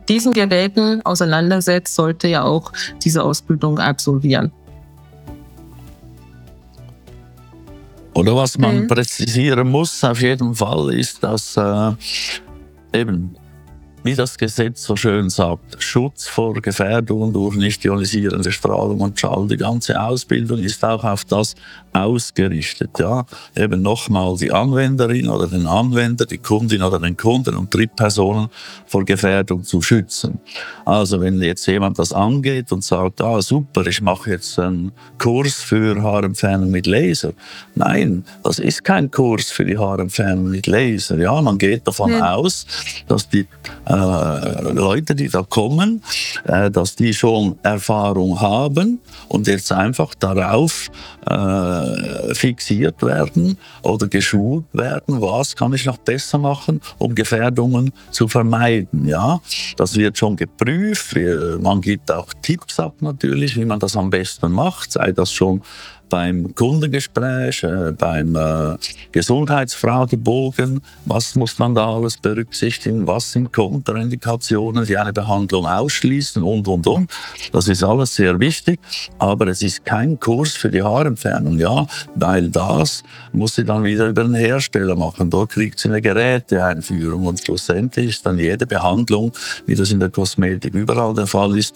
diesen 0.08 0.34
Geräten 0.34 1.01
auseinandersetzt, 1.05 1.96
sollte 1.96 2.27
ja 2.27 2.43
auch 2.43 2.72
diese 3.03 3.24
Ausbildung 3.24 3.79
absolvieren. 3.79 4.51
Oder 8.13 8.36
was 8.36 8.58
man 8.58 8.81
mhm. 8.81 8.88
präzisieren 8.88 9.70
muss 9.70 10.03
auf 10.03 10.22
jeden 10.22 10.53
Fall 10.53 10.93
ist, 10.93 11.24
dass 11.24 11.55
äh, 11.55 11.91
eben 12.93 13.36
wie 14.03 14.15
das 14.15 14.38
Gesetz 14.38 14.84
so 14.84 14.96
schön 14.96 15.29
sagt, 15.29 15.81
Schutz 15.81 16.27
vor 16.27 16.53
Gefährdungen 16.53 17.34
durch 17.34 17.55
nicht 17.55 17.86
ionisierende 17.86 18.51
Strahlung 18.51 19.00
und 19.00 19.20
Schall. 19.20 19.48
Die 19.48 19.58
ganze 19.58 20.01
Ausbildung 20.01 20.60
ist 20.60 20.84
auch 20.84 21.03
auf 21.03 21.24
das 21.25 21.55
ausgerichtet. 21.93 22.91
Ja, 23.00 23.25
eben 23.55 23.81
nochmal 23.81 24.36
die 24.38 24.51
Anwenderin 24.51 25.29
oder 25.29 25.48
den 25.48 25.67
Anwender, 25.67 26.25
die 26.25 26.38
Kundin 26.38 26.83
oder 26.83 27.00
den 27.00 27.17
Kunden 27.17 27.55
und 27.55 27.74
Drittpersonen 27.74 28.50
vor 28.86 29.05
Gefährdung 29.05 29.63
zu 29.63 29.81
schützen. 29.81 30.39
Also 30.86 31.21
wenn 31.21 31.41
jetzt 31.41 31.65
jemand 31.67 32.00
das 32.00 32.13
angeht 32.13 32.71
und 32.71 32.83
sagt, 32.83 33.21
ah 33.21 33.41
super, 33.41 33.86
ich 33.88 34.01
mache 34.01 34.31
jetzt 34.31 34.57
einen 34.60 34.91
Kurs 35.17 35.55
für 35.55 36.01
Haarentfernung 36.01 36.69
mit 36.69 36.88
Laser. 36.88 37.33
Nein, 37.75 38.24
das 38.43 38.60
ist 38.60 38.83
kein 38.83 39.10
Kurs 39.12 39.51
für 39.51 39.65
die 39.65 39.77
Haarentfernung 39.77 40.50
mit 40.50 40.67
Laser. 40.67 41.17
Ja, 41.17 41.41
man 41.41 41.57
geht 41.57 41.88
davon 41.88 42.13
hm. 42.13 42.21
aus, 42.21 42.65
dass 43.07 43.29
die 43.29 43.48
äh, 43.88 44.71
Leute, 44.71 45.15
die 45.15 45.29
da 45.29 45.43
kommen, 45.43 46.01
äh, 46.45 46.69
dass 46.71 46.95
die 46.95 47.13
schon 47.13 47.57
Erfahrung 47.63 48.39
haben 48.39 49.00
und 49.27 49.48
jetzt 49.48 49.71
einfach 49.71 50.13
darauf 50.15 50.89
äh, 51.29 51.80
fixiert 52.33 53.01
werden 53.03 53.57
oder 53.81 54.07
geschult 54.07 54.65
werden, 54.73 55.21
was 55.21 55.55
kann 55.55 55.73
ich 55.73 55.85
noch 55.85 55.97
besser 55.97 56.38
machen, 56.38 56.81
um 56.97 57.15
Gefährdungen 57.15 57.91
zu 58.11 58.27
vermeiden. 58.27 59.07
Ja, 59.07 59.39
das 59.77 59.95
wird 59.95 60.17
schon 60.17 60.35
geprüft. 60.35 61.15
Man 61.59 61.81
gibt 61.81 62.11
auch 62.11 62.27
Tipps 62.41 62.79
ab 62.79 62.95
natürlich, 63.01 63.55
wie 63.55 63.65
man 63.65 63.79
das 63.79 63.95
am 63.95 64.09
besten 64.09 64.51
macht, 64.51 64.91
sei 64.91 65.11
das 65.11 65.31
schon 65.31 65.61
beim 66.12 66.53
Kundengespräch, 66.53 67.63
äh, 67.63 67.94
beim 67.98 68.36
äh, 68.36 68.75
Gesundheitsfragebogen, 69.12 70.82
was 71.06 71.36
muss 71.36 71.58
man 71.58 71.74
da 71.74 71.96
alles 71.96 72.18
berücksichtigen, 72.18 73.08
was 73.08 73.32
sind 73.32 73.51
Kontraindikationen, 73.53 74.86
die 74.86 74.98
eine 74.98 75.13
Behandlung 75.13 75.65
ausschließen 75.65 76.44
und, 76.44 76.68
und, 76.68 76.86
und. 76.86 77.10
Das 77.53 77.68
ist 77.70 77.84
alles 77.84 78.13
sehr 78.13 78.39
wichtig, 78.39 78.80
aber 79.18 79.48
es 79.48 79.62
ist 79.62 79.86
kein 79.86 80.20
Kurs 80.20 80.51
für 80.51 80.70
die 80.70 80.84
Haarentfernung, 80.84 81.58
ja, 81.58 81.88
weil 82.15 82.50
das 82.50 83.03
muss 83.32 83.56
sie 83.56 83.63
dann 83.63 83.84
wieder 83.86 84.10
über 84.10 84.24
den 84.24 84.36
Hersteller 84.36 84.96
machen. 84.96 85.30
Dort 85.30 85.51
kriegt 85.51 85.80
sie 85.80 85.88
eine 85.88 86.01
Geräteeinführung. 86.01 87.25
Und 87.25 87.39
schlussendlich 87.39 88.10
ist 88.10 88.25
dann 88.25 88.38
jede 88.38 88.68
Behandlung, 88.68 89.32
wie 89.65 89.75
das 89.75 89.91
in 89.91 90.01
der 90.01 90.10
Kosmetik 90.10 90.74
überall 90.74 91.13
der 91.13 91.27
Fall 91.27 91.58
ist, 91.58 91.74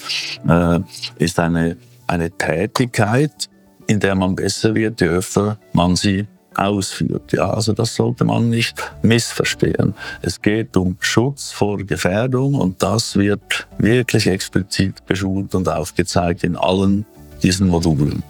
äh, 0.48 0.80
ist 1.18 1.40
eine 1.40 1.78
eine 2.08 2.32
Tätigkeit, 2.32 3.50
in 3.88 4.00
der 4.00 4.16
man 4.16 4.36
besser 4.36 4.74
wird, 4.76 5.02
je 5.02 5.08
öfter 5.08 5.58
man 5.74 5.96
sie 5.96 6.28
ausführt. 6.56 7.34
Ja, 7.34 7.50
also 7.50 7.74
das 7.74 7.96
sollte 7.96 8.24
man 8.24 8.50
nicht 8.50 8.82
missverstehen. 9.02 9.94
Es 10.22 10.42
geht 10.42 10.78
um 10.78 10.98
Schutz 11.00 11.52
vor 11.52 11.78
Gefährdung 11.78 12.56
und 12.56 12.82
das 12.82 13.16
wird 13.18 13.68
wirklich 13.78 14.28
explizit 14.28 15.06
geschult 15.08 15.54
und 15.54 15.68
aufgezeigt 15.68 16.44
in 16.44 16.56
allen 16.56 17.06
diesen 17.44 17.68
Modulen. 17.68 18.24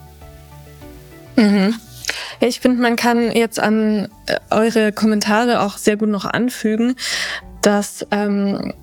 Mhm. 1.36 1.76
Ich 2.40 2.60
finde, 2.60 2.82
man 2.82 2.96
kann 2.96 3.32
jetzt 3.32 3.60
an 3.60 4.10
äh, 4.26 4.40
eure 4.50 4.92
Kommentare 4.92 5.62
auch 5.62 5.78
sehr 5.78 5.98
gut 5.98 6.10
noch 6.10 6.26
anfügen, 6.26 6.96
dass 7.62 8.06
ähm, 8.12 8.74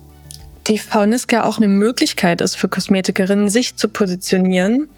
die 0.67 0.77
Fauniska 0.77 1.43
auch 1.43 1.57
eine 1.57 1.67
Möglichkeit 1.67 2.41
ist 2.41 2.55
für 2.55 2.69
Kosmetikerinnen, 2.69 3.49
sich 3.49 3.75
zu 3.75 3.89
positionieren. 3.89 4.89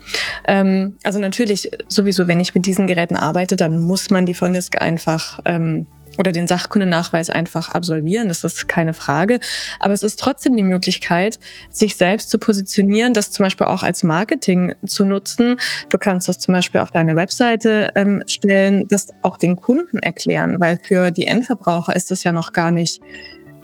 Ähm, 0.48 0.98
also 1.03 1.19
natürlich 1.19 1.72
sowieso, 1.88 2.27
wenn 2.27 2.39
ich 2.39 2.53
mit 2.53 2.65
diesen 2.65 2.88
Geräten 2.88 3.15
arbeite, 3.15 3.55
dann 3.55 3.79
muss 3.79 4.10
man 4.10 4.25
die 4.25 4.34
Fauniska 4.34 4.79
einfach 4.79 5.39
ähm, 5.45 5.88
oder 6.17 6.31
den 6.31 6.48
Sachkundenachweis 6.48 7.29
einfach 7.29 7.69
absolvieren. 7.69 8.27
Das 8.27 8.43
ist 8.43 8.67
keine 8.67 8.93
Frage. 8.93 9.39
Aber 9.79 9.93
es 9.93 10.03
ist 10.03 10.19
trotzdem 10.19 10.55
die 10.55 10.63
Möglichkeit, 10.63 11.39
sich 11.69 11.95
selbst 11.95 12.29
zu 12.29 12.38
positionieren, 12.38 13.13
das 13.13 13.31
zum 13.31 13.43
Beispiel 13.43 13.67
auch 13.67 13.84
als 13.84 14.03
Marketing 14.03 14.74
zu 14.86 15.05
nutzen. 15.05 15.57
Du 15.89 15.98
kannst 15.98 16.29
das 16.29 16.39
zum 16.39 16.53
Beispiel 16.53 16.81
auf 16.81 16.91
deine 16.91 17.15
Webseite 17.15 17.91
ähm, 17.95 18.24
stellen, 18.27 18.88
das 18.88 19.10
auch 19.22 19.38
den 19.38 19.55
Kunden 19.55 20.00
erklären, 20.00 20.60
weil 20.60 20.79
für 20.81 21.12
die 21.12 21.27
Endverbraucher 21.27 21.95
ist 21.95 22.12
das 22.12 22.24
ja 22.24 22.31
noch 22.31 22.53
gar 22.53 22.72
nicht 22.72 23.01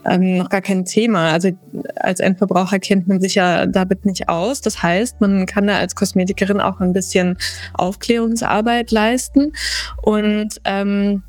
ähm, 0.06 0.38
noch 0.38 0.50
gar 0.50 0.62
kein 0.62 0.86
Thema. 0.86 1.32
Also 1.32 1.52
als 1.96 2.20
Endverbraucher 2.20 2.80
kennt 2.80 3.08
man 3.08 3.22
sich 3.22 3.36
ja 3.36 3.66
damit 3.66 4.06
nicht 4.06 4.30
aus. 4.30 4.62
Das 4.62 4.82
heißt, 4.82 5.22
man 5.22 5.46
kann 5.46 5.68
da 5.68 5.78
als 5.78 5.96
Kosmetikerin 5.96 6.60
auch 6.60 6.80
ein 6.80 6.94
bisschen 6.94 7.38
Aufklärungsarbeit 7.74 8.92
leisten 8.92 9.54
und 10.02 10.50
ähm, 10.66 11.24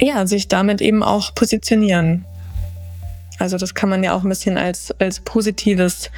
ja, 0.00 0.26
sich 0.26 0.48
damit 0.48 0.80
eben 0.80 1.02
auch 1.02 1.34
positionieren. 1.34 2.24
Also 3.38 3.56
das 3.56 3.74
kann 3.74 3.88
man 3.88 4.04
ja 4.04 4.14
auch 4.14 4.22
ein 4.22 4.28
bisschen 4.28 4.58
als, 4.58 4.94
als 4.98 5.20
positives 5.20 6.10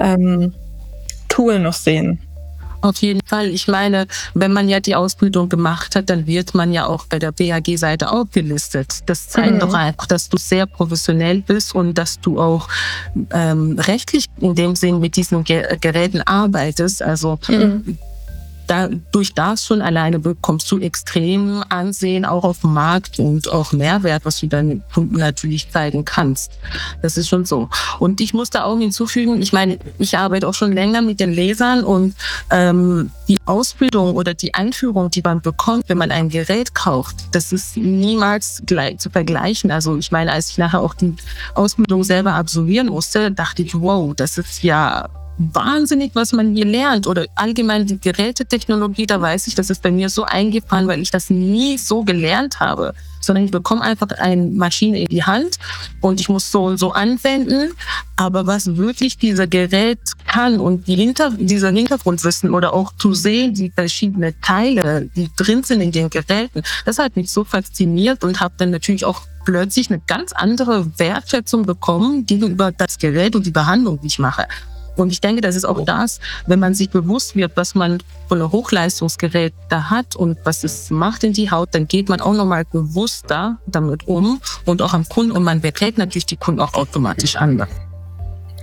ähm, 0.00 0.52
Tool 1.28 1.60
noch 1.60 1.72
sehen. 1.72 2.20
Auf 2.84 2.98
jeden 2.98 3.20
Fall. 3.24 3.48
Ich 3.48 3.66
meine, 3.66 4.06
wenn 4.34 4.52
man 4.52 4.68
ja 4.68 4.78
die 4.78 4.94
Ausbildung 4.94 5.48
gemacht 5.48 5.96
hat, 5.96 6.10
dann 6.10 6.26
wird 6.26 6.54
man 6.54 6.70
ja 6.70 6.86
auch 6.86 7.06
bei 7.06 7.18
der 7.18 7.32
BAG-Seite 7.32 8.10
aufgelistet. 8.10 8.98
Das 9.06 9.30
zeigt 9.30 9.54
mhm. 9.54 9.60
doch 9.60 9.72
einfach, 9.72 10.06
dass 10.06 10.28
du 10.28 10.36
sehr 10.36 10.66
professionell 10.66 11.40
bist 11.40 11.74
und 11.74 11.94
dass 11.94 12.20
du 12.20 12.38
auch 12.38 12.68
ähm, 13.32 13.78
rechtlich 13.78 14.26
in 14.38 14.54
dem 14.54 14.76
Sinn 14.76 15.00
mit 15.00 15.16
diesen 15.16 15.44
Geräten 15.44 16.20
arbeitest. 16.20 17.02
Also 17.02 17.38
mhm 17.48 17.96
da, 18.66 18.88
durch 19.12 19.34
das 19.34 19.64
schon 19.64 19.82
alleine 19.82 20.18
bekommst 20.18 20.70
du 20.70 20.78
extrem 20.78 21.62
Ansehen 21.68 22.24
auch 22.24 22.44
auf 22.44 22.60
dem 22.60 22.74
Markt 22.74 23.18
und 23.18 23.50
auch 23.50 23.72
Mehrwert, 23.72 24.24
was 24.24 24.40
du 24.40 24.46
deinen 24.46 24.82
Kunden 24.92 25.16
natürlich 25.16 25.70
zeigen 25.70 26.04
kannst. 26.04 26.52
Das 27.02 27.16
ist 27.16 27.28
schon 27.28 27.44
so. 27.44 27.68
Und 27.98 28.20
ich 28.20 28.34
muss 28.34 28.50
da 28.50 28.64
auch 28.64 28.78
hinzufügen, 28.78 29.40
ich 29.40 29.52
meine, 29.52 29.78
ich 29.98 30.16
arbeite 30.16 30.48
auch 30.48 30.54
schon 30.54 30.72
länger 30.72 31.02
mit 31.02 31.20
den 31.20 31.32
Lesern 31.32 31.84
und 31.84 32.14
ähm, 32.50 33.10
die 33.28 33.38
Ausbildung 33.46 34.14
oder 34.14 34.34
die 34.34 34.54
Einführung, 34.54 35.10
die 35.10 35.22
man 35.22 35.40
bekommt, 35.40 35.88
wenn 35.88 35.98
man 35.98 36.10
ein 36.10 36.28
Gerät 36.28 36.74
kauft, 36.74 37.16
das 37.32 37.52
ist 37.52 37.76
niemals 37.76 38.62
gleich 38.66 38.98
zu 38.98 39.10
vergleichen. 39.10 39.70
Also 39.70 39.96
ich 39.96 40.10
meine, 40.12 40.32
als 40.32 40.50
ich 40.50 40.58
nachher 40.58 40.80
auch 40.80 40.94
die 40.94 41.14
Ausbildung 41.54 42.04
selber 42.04 42.34
absolvieren 42.34 42.88
musste, 42.88 43.30
dachte 43.30 43.62
ich, 43.62 43.74
wow, 43.74 44.14
das 44.14 44.38
ist 44.38 44.62
ja 44.62 45.08
wahnsinnig, 45.38 46.12
was 46.14 46.32
man 46.32 46.54
hier 46.54 46.64
lernt. 46.64 47.06
Oder 47.06 47.26
allgemein 47.34 47.86
die 47.86 48.00
Gerätetechnologie, 48.00 49.06
da 49.06 49.20
weiß 49.20 49.46
ich, 49.46 49.54
das 49.54 49.70
ist 49.70 49.82
bei 49.82 49.90
mir 49.90 50.08
so 50.08 50.24
eingefahren, 50.24 50.86
weil 50.86 51.00
ich 51.00 51.10
das 51.10 51.30
nie 51.30 51.78
so 51.78 52.02
gelernt 52.02 52.60
habe. 52.60 52.94
Sondern 53.20 53.44
ich 53.44 53.50
bekomme 53.50 53.80
einfach 53.80 54.08
eine 54.18 54.46
Maschine 54.46 55.00
in 55.00 55.08
die 55.08 55.24
Hand 55.24 55.58
und 56.00 56.20
ich 56.20 56.28
muss 56.28 56.50
so 56.50 56.64
und 56.64 56.78
so 56.78 56.92
anwenden. 56.92 57.72
Aber 58.16 58.46
was 58.46 58.76
wirklich 58.76 59.16
dieser 59.16 59.46
Gerät 59.46 59.98
kann 60.26 60.60
und 60.60 60.86
die 60.86 60.94
Hinter 60.94 61.30
dieser 61.30 61.70
Hintergrundwissen 61.70 62.52
oder 62.52 62.72
auch 62.72 62.92
zu 62.96 63.14
sehen, 63.14 63.54
die 63.54 63.70
verschiedenen 63.70 64.34
Teile, 64.40 65.08
die 65.16 65.30
drin 65.36 65.62
sind 65.62 65.80
in 65.80 65.90
den 65.90 66.10
Geräten, 66.10 66.62
das 66.84 66.98
hat 66.98 67.16
mich 67.16 67.30
so 67.30 67.44
fasziniert 67.44 68.24
und 68.24 68.40
habe 68.40 68.54
dann 68.58 68.70
natürlich 68.70 69.04
auch 69.04 69.22
plötzlich 69.44 69.90
eine 69.90 70.00
ganz 70.06 70.32
andere 70.32 70.98
Wertschätzung 70.98 71.64
bekommen 71.64 72.26
gegenüber 72.26 72.72
das 72.72 72.98
Gerät 72.98 73.36
und 73.36 73.46
die 73.46 73.50
Behandlung, 73.50 74.00
die 74.00 74.06
ich 74.06 74.18
mache. 74.18 74.46
Und 74.96 75.10
ich 75.10 75.20
denke, 75.20 75.40
das 75.40 75.56
ist 75.56 75.64
auch 75.64 75.84
das, 75.84 76.20
wenn 76.46 76.60
man 76.60 76.74
sich 76.74 76.90
bewusst 76.90 77.36
wird, 77.36 77.52
was 77.56 77.74
man 77.74 78.02
von 78.28 78.40
einem 78.40 78.52
Hochleistungsgerät 78.52 79.52
da 79.68 79.90
hat 79.90 80.16
und 80.16 80.38
was 80.44 80.64
es 80.64 80.90
macht 80.90 81.24
in 81.24 81.32
die 81.32 81.50
Haut, 81.50 81.70
dann 81.72 81.88
geht 81.88 82.08
man 82.08 82.20
auch 82.20 82.34
nochmal 82.34 82.64
bewusster 82.64 83.58
damit 83.66 84.06
um 84.06 84.40
und 84.64 84.82
auch 84.82 84.94
am 84.94 85.08
Kunden 85.08 85.32
und 85.32 85.42
man 85.42 85.60
berät 85.60 85.98
natürlich 85.98 86.26
die 86.26 86.36
Kunden 86.36 86.60
auch 86.60 86.74
automatisch 86.74 87.36
an. 87.36 87.66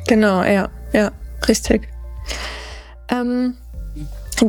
Genau, 0.08 0.44
ja, 0.44 0.70
ja, 0.94 1.12
richtig. 1.48 1.88
Ähm, 3.10 3.56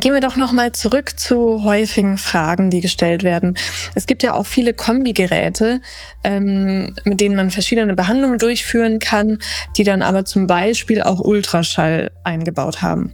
gehen 0.00 0.14
wir 0.14 0.20
doch 0.20 0.36
nochmal 0.36 0.72
zurück 0.72 1.18
zu 1.18 1.64
häufigen 1.64 2.18
Fragen, 2.18 2.70
die 2.70 2.80
gestellt 2.80 3.22
werden. 3.22 3.56
Es 3.94 4.06
gibt 4.06 4.22
ja 4.22 4.34
auch 4.34 4.46
viele 4.46 4.74
Kombigeräte, 4.74 5.80
ähm, 6.24 6.94
mit 7.04 7.20
denen 7.20 7.36
man 7.36 7.50
verschiedene 7.50 7.94
Behandlungen 7.94 8.38
durchführen 8.38 8.98
kann, 8.98 9.38
die 9.76 9.84
dann 9.84 10.02
aber 10.02 10.24
zum 10.24 10.46
Beispiel 10.46 11.02
auch 11.02 11.20
Ultraschall 11.20 12.10
eingebaut 12.24 12.82
haben. 12.82 13.12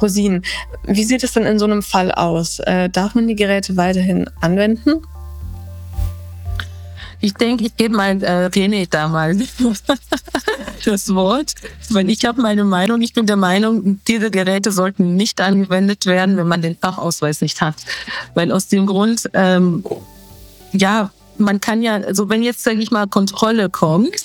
Rosin, 0.00 0.42
wie 0.84 1.04
sieht 1.04 1.24
es 1.24 1.32
denn 1.32 1.44
in 1.44 1.58
so 1.58 1.64
einem 1.64 1.82
Fall 1.82 2.12
aus? 2.12 2.58
Äh, 2.60 2.88
darf 2.90 3.14
man 3.14 3.28
die 3.28 3.36
Geräte 3.36 3.76
weiterhin 3.76 4.28
anwenden? 4.40 5.02
Ich 7.20 7.34
denke, 7.34 7.64
ich 7.64 7.76
gebe 7.76 7.96
mal 7.96 8.22
äh, 8.22 8.46
René 8.46 8.86
da 8.88 9.08
mal 9.08 9.36
das 10.84 11.14
Wort. 11.14 11.54
Weil 11.90 12.10
ich 12.10 12.24
habe 12.24 12.42
meine 12.42 12.64
Meinung, 12.64 13.00
ich 13.00 13.14
bin 13.14 13.26
der 13.26 13.36
Meinung, 13.36 14.00
diese 14.06 14.30
Geräte 14.30 14.70
sollten 14.72 15.16
nicht 15.16 15.40
angewendet 15.40 16.06
werden, 16.06 16.36
wenn 16.36 16.48
man 16.48 16.62
den 16.62 16.76
Fachausweis 16.76 17.40
nicht 17.40 17.60
hat. 17.60 17.76
Weil 18.34 18.52
aus 18.52 18.68
dem 18.68 18.86
Grund, 18.86 19.28
ähm, 19.32 19.84
ja, 20.72 21.10
man 21.38 21.60
kann 21.60 21.82
ja, 21.82 21.94
also 21.94 22.28
wenn 22.28 22.42
jetzt, 22.42 22.64
sage 22.64 22.78
ich 22.78 22.90
mal, 22.90 23.06
Kontrolle 23.06 23.68
kommt 23.70 24.24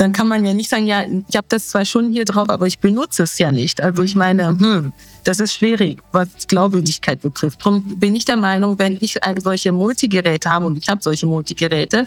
dann 0.00 0.14
kann 0.14 0.28
man 0.28 0.46
ja 0.46 0.54
nicht 0.54 0.70
sagen, 0.70 0.86
ja, 0.86 1.04
ich 1.28 1.36
habe 1.36 1.46
das 1.50 1.68
zwar 1.68 1.84
schon 1.84 2.10
hier 2.10 2.24
drauf, 2.24 2.48
aber 2.48 2.66
ich 2.66 2.78
benutze 2.78 3.24
es 3.24 3.36
ja 3.36 3.52
nicht. 3.52 3.82
Also 3.82 4.02
ich 4.02 4.16
meine, 4.16 4.48
hm, 4.48 4.94
das 5.24 5.40
ist 5.40 5.52
schwierig, 5.52 5.98
was 6.10 6.28
Glaubwürdigkeit 6.48 7.20
betrifft. 7.20 7.60
Darum 7.60 7.82
bin 7.98 8.16
ich 8.16 8.24
der 8.24 8.38
Meinung, 8.38 8.78
wenn 8.78 8.96
ich 9.02 9.22
eine 9.22 9.42
solche 9.42 9.72
Multigeräte 9.72 10.48
habe 10.48 10.64
und 10.64 10.78
ich 10.78 10.88
habe 10.88 11.02
solche 11.02 11.26
Multigeräte, 11.26 12.06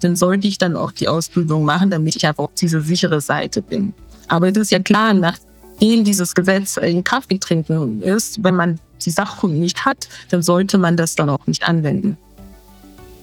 dann 0.00 0.16
sollte 0.16 0.48
ich 0.48 0.56
dann 0.56 0.74
auch 0.74 0.90
die 0.90 1.06
Ausbildung 1.06 1.66
machen, 1.66 1.90
damit 1.90 2.16
ich 2.16 2.26
einfach 2.26 2.44
auf 2.44 2.54
diese 2.58 2.80
sichere 2.80 3.20
Seite 3.20 3.60
bin. 3.60 3.92
Aber 4.28 4.48
es 4.48 4.56
ist 4.56 4.70
ja 4.70 4.78
klar, 4.78 5.12
nachdem 5.12 6.02
dieses 6.02 6.34
Gesetz 6.34 6.78
in 6.78 7.04
Kraft 7.04 7.28
getreten 7.28 8.00
ist, 8.00 8.42
wenn 8.42 8.56
man 8.56 8.80
die 9.04 9.10
Sachkunde 9.10 9.58
nicht 9.58 9.84
hat, 9.84 10.08
dann 10.30 10.42
sollte 10.42 10.78
man 10.78 10.96
das 10.96 11.14
dann 11.14 11.28
auch 11.28 11.46
nicht 11.46 11.68
anwenden. 11.68 12.16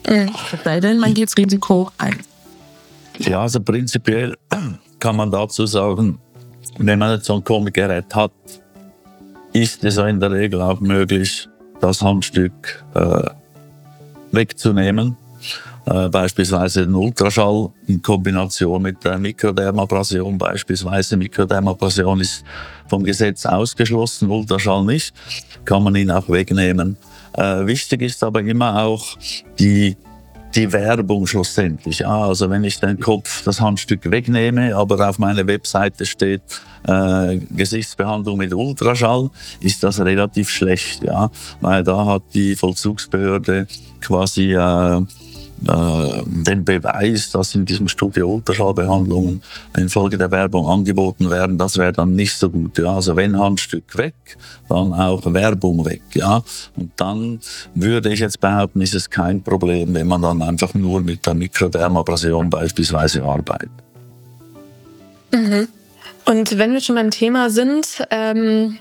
Es 0.03 0.63
sei 0.63 0.79
denn, 0.79 0.99
man 0.99 1.15
geht 1.15 1.29
das 1.29 1.37
Risiko 1.37 1.89
ein. 1.97 2.19
Ja, 3.21 3.41
also 3.41 3.59
prinzipiell 3.59 4.35
kann 4.99 5.15
man 5.15 5.31
dazu 5.31 5.65
sagen, 5.65 6.19
wenn 6.77 6.99
man 6.99 7.15
jetzt 7.15 7.25
so 7.25 7.35
ein 7.35 7.43
Comic-Gerät 7.43 8.13
hat, 8.15 8.31
ist 9.53 9.83
es 9.83 9.97
in 9.97 10.19
der 10.19 10.31
Regel 10.31 10.61
auch 10.61 10.79
möglich, 10.79 11.47
das 11.79 12.01
Handstück 12.01 12.83
äh, 12.93 13.23
wegzunehmen. 14.31 15.17
Äh, 15.85 16.09
beispielsweise 16.09 16.85
den 16.85 16.93
Ultraschall 16.93 17.69
in 17.87 18.01
Kombination 18.01 18.81
mit 18.81 19.03
der 19.03 19.17
Mikrodermabrasion. 19.17 20.37
Beispielsweise 20.37 21.17
Mikrodermabrasion 21.17 22.21
ist 22.21 22.43
vom 22.87 23.03
Gesetz 23.03 23.45
ausgeschlossen, 23.45 24.29
Ultraschall 24.29 24.85
nicht. 24.85 25.13
Kann 25.65 25.83
man 25.83 25.95
ihn 25.95 26.11
auch 26.11 26.29
wegnehmen. 26.29 26.97
Äh, 27.33 27.65
wichtig 27.65 28.03
ist 28.03 28.23
aber 28.23 28.41
immer 28.41 28.83
auch 28.83 29.17
die 29.57 29.97
die 30.55 30.71
Werbung 30.71 31.27
schlussendlich. 31.27 31.99
Ja, 31.99 32.27
also 32.27 32.49
wenn 32.49 32.63
ich 32.63 32.79
den 32.79 32.99
Kopf, 32.99 33.43
das 33.43 33.61
Handstück 33.61 34.09
wegnehme, 34.09 34.75
aber 34.75 35.09
auf 35.09 35.19
meiner 35.19 35.47
Webseite 35.47 36.05
steht 36.05 36.41
äh, 36.87 37.37
Gesichtsbehandlung 37.49 38.37
mit 38.37 38.53
Ultraschall, 38.53 39.29
ist 39.59 39.83
das 39.83 39.99
relativ 39.99 40.49
schlecht, 40.49 41.03
ja, 41.03 41.29
weil 41.61 41.83
da 41.83 42.05
hat 42.05 42.23
die 42.33 42.55
Vollzugsbehörde 42.55 43.67
quasi 44.01 44.53
äh, 44.53 45.01
äh, 45.67 46.23
den 46.25 46.65
Beweis, 46.65 47.31
dass 47.31 47.53
in 47.53 47.65
diesem 47.65 47.87
Studio 47.87 48.35
Ultraschallbehandlungen 48.35 49.41
infolge 49.77 50.17
der 50.17 50.31
Werbung 50.31 50.67
angeboten 50.67 51.29
werden, 51.29 51.57
das 51.57 51.77
wäre 51.77 51.93
dann 51.93 52.15
nicht 52.15 52.33
so 52.33 52.49
gut. 52.49 52.77
Ja. 52.77 52.95
Also 52.95 53.15
wenn 53.15 53.37
Handstück 53.37 53.97
weg, 53.97 54.15
dann 54.69 54.93
auch 54.93 55.21
Werbung 55.33 55.85
weg. 55.85 56.01
Ja. 56.13 56.43
Und 56.75 56.91
dann 56.95 57.39
würde 57.75 58.11
ich 58.11 58.19
jetzt 58.19 58.39
behaupten, 58.39 58.81
ist 58.81 58.95
es 58.95 59.09
kein 59.09 59.43
Problem, 59.43 59.93
wenn 59.93 60.07
man 60.07 60.21
dann 60.21 60.41
einfach 60.41 60.73
nur 60.73 61.01
mit 61.01 61.25
der 61.25 61.35
Mikrodermabrasion 61.35 62.49
beispielsweise 62.49 63.23
arbeitet. 63.23 63.69
Mhm. 65.31 65.67
Und 66.25 66.57
wenn 66.57 66.73
wir 66.73 66.81
schon 66.81 66.95
beim 66.95 67.11
Thema 67.11 67.49
sind, 67.49 68.05
ähm, 68.09 68.77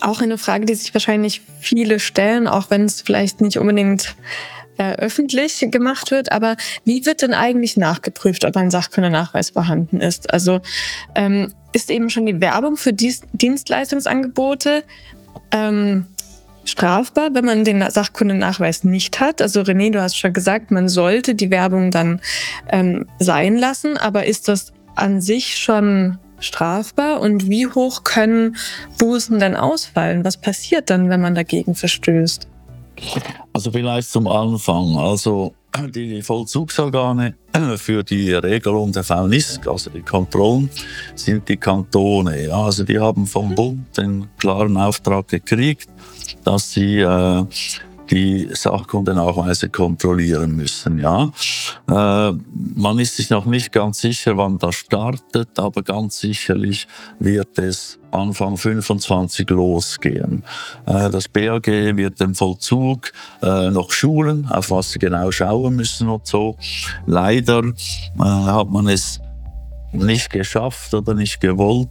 auch 0.00 0.20
eine 0.20 0.38
Frage, 0.38 0.66
die 0.66 0.74
sich 0.74 0.92
wahrscheinlich 0.94 1.42
viele 1.60 1.98
stellen, 1.98 2.46
auch 2.46 2.70
wenn 2.70 2.84
es 2.84 3.00
vielleicht 3.00 3.40
nicht 3.40 3.58
unbedingt 3.58 4.14
äh, 4.78 4.94
öffentlich 4.94 5.64
gemacht 5.70 6.10
wird. 6.10 6.32
Aber 6.32 6.56
wie 6.84 7.06
wird 7.06 7.22
denn 7.22 7.34
eigentlich 7.34 7.76
nachgeprüft, 7.76 8.44
ob 8.44 8.56
ein 8.56 8.70
Sachkundennachweis 8.70 9.50
vorhanden 9.50 10.00
ist? 10.00 10.32
Also 10.32 10.60
ähm, 11.14 11.52
ist 11.72 11.90
eben 11.90 12.10
schon 12.10 12.26
die 12.26 12.40
Werbung 12.40 12.76
für 12.76 12.92
Dies 12.92 13.22
Dienstleistungsangebote 13.32 14.84
ähm, 15.50 16.06
strafbar, 16.64 17.30
wenn 17.34 17.44
man 17.44 17.64
den 17.64 17.88
Sachkundennachweis 17.90 18.84
nicht 18.84 19.20
hat? 19.20 19.42
Also 19.42 19.60
René, 19.60 19.90
du 19.90 20.00
hast 20.00 20.16
schon 20.16 20.32
gesagt, 20.32 20.70
man 20.70 20.88
sollte 20.88 21.34
die 21.34 21.50
Werbung 21.50 21.90
dann 21.90 22.20
ähm, 22.70 23.06
sein 23.18 23.56
lassen, 23.56 23.96
aber 23.96 24.26
ist 24.26 24.48
das 24.48 24.72
an 24.94 25.20
sich 25.20 25.56
schon 25.56 26.18
strafbar 26.40 27.20
und 27.20 27.48
wie 27.48 27.66
hoch 27.66 28.04
können 28.04 28.56
Bußen 28.98 29.38
denn 29.38 29.56
ausfallen? 29.56 30.24
Was 30.24 30.36
passiert 30.36 30.90
dann, 30.90 31.08
wenn 31.08 31.20
man 31.20 31.34
dagegen 31.34 31.74
verstößt? 31.74 32.48
Also 33.52 33.70
vielleicht 33.70 34.10
zum 34.10 34.26
Anfang. 34.26 34.96
Also 34.96 35.54
die 35.94 36.22
Vollzugsorgane 36.22 37.34
für 37.76 38.04
die 38.04 38.32
Regelung 38.32 38.92
der 38.92 39.02
VNISC, 39.02 39.66
also 39.66 39.90
die 39.90 40.02
Kontrollen, 40.02 40.70
sind 41.14 41.48
die 41.48 41.56
Kantone. 41.56 42.46
Ja, 42.46 42.64
also 42.64 42.84
die 42.84 42.98
haben 42.98 43.26
vom 43.26 43.54
Bund 43.54 43.96
den 43.96 44.28
klaren 44.38 44.76
Auftrag 44.76 45.28
gekriegt, 45.28 45.88
dass 46.44 46.72
sie 46.72 46.98
äh, 47.00 47.44
die 48.10 48.48
Sachkundenachweise 48.52 49.68
kontrollieren 49.68 50.56
müssen. 50.56 50.98
Ja, 50.98 51.30
äh, 51.88 52.32
man 52.74 52.98
ist 52.98 53.16
sich 53.16 53.30
noch 53.30 53.46
nicht 53.46 53.72
ganz 53.72 54.00
sicher, 54.00 54.36
wann 54.36 54.58
das 54.58 54.76
startet, 54.76 55.58
aber 55.58 55.82
ganz 55.82 56.20
sicherlich 56.20 56.86
wird 57.18 57.58
es 57.58 57.98
Anfang 58.10 58.56
25 58.56 59.48
losgehen. 59.50 60.44
Äh, 60.86 61.10
das 61.10 61.28
BAG 61.28 61.66
wird 61.66 62.20
den 62.20 62.34
Vollzug 62.34 63.12
äh, 63.42 63.70
noch 63.70 63.90
schulen, 63.90 64.46
auf 64.50 64.70
was 64.70 64.92
sie 64.92 64.98
genau 64.98 65.30
schauen 65.30 65.76
müssen 65.76 66.08
und 66.08 66.26
so. 66.26 66.56
Leider 67.06 67.62
äh, 67.64 68.22
hat 68.22 68.68
man 68.68 68.88
es 68.88 69.20
nicht 69.92 70.30
geschafft 70.30 70.92
oder 70.94 71.14
nicht 71.14 71.40
gewollt, 71.40 71.88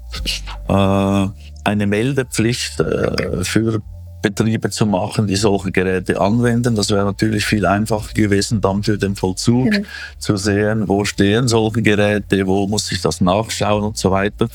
äh, 0.68 1.28
eine 1.66 1.88
Meldepflicht 1.88 2.80
äh, 2.80 3.44
für 3.44 3.82
Betriebe 4.24 4.72
zu 4.72 4.88
machen, 4.88 5.28
die 5.28 5.36
solche 5.36 5.72
Geräte 5.72 6.20
anwenden. 6.20 6.76
Das 6.76 6.90
wäre 6.90 7.06
natürlich 7.06 7.46
viel 7.46 7.68
einfacher 7.68 8.14
gewesen, 8.14 8.62
dann 8.62 8.82
für 8.82 8.98
den 8.98 9.16
Vollzug 9.16 9.72
ja. 9.72 9.82
zu 10.18 10.38
sehen, 10.38 10.88
wo 10.88 11.06
stehen 11.06 11.48
solche 11.48 11.84
Geräte, 11.84 12.48
wo 12.48 12.66
muss 12.66 12.92
ich 12.92 13.02
das 13.02 13.22
nachschauen 13.22 13.84
und 13.84 13.98
so 13.98 14.10
weiter. 14.10 14.48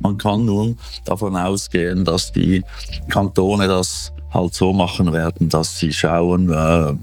Man 0.00 0.18
kann 0.18 0.44
nun 0.44 0.76
davon 1.06 1.36
ausgehen, 1.36 2.04
dass 2.04 2.32
die 2.32 2.62
Kantone 3.08 3.68
das 3.68 4.12
halt 4.34 4.54
so 4.54 4.72
machen 4.72 5.12
werden, 5.12 5.48
dass 5.48 5.78
sie 5.78 5.92
schauen, 5.92 6.50
äh, 6.50 6.94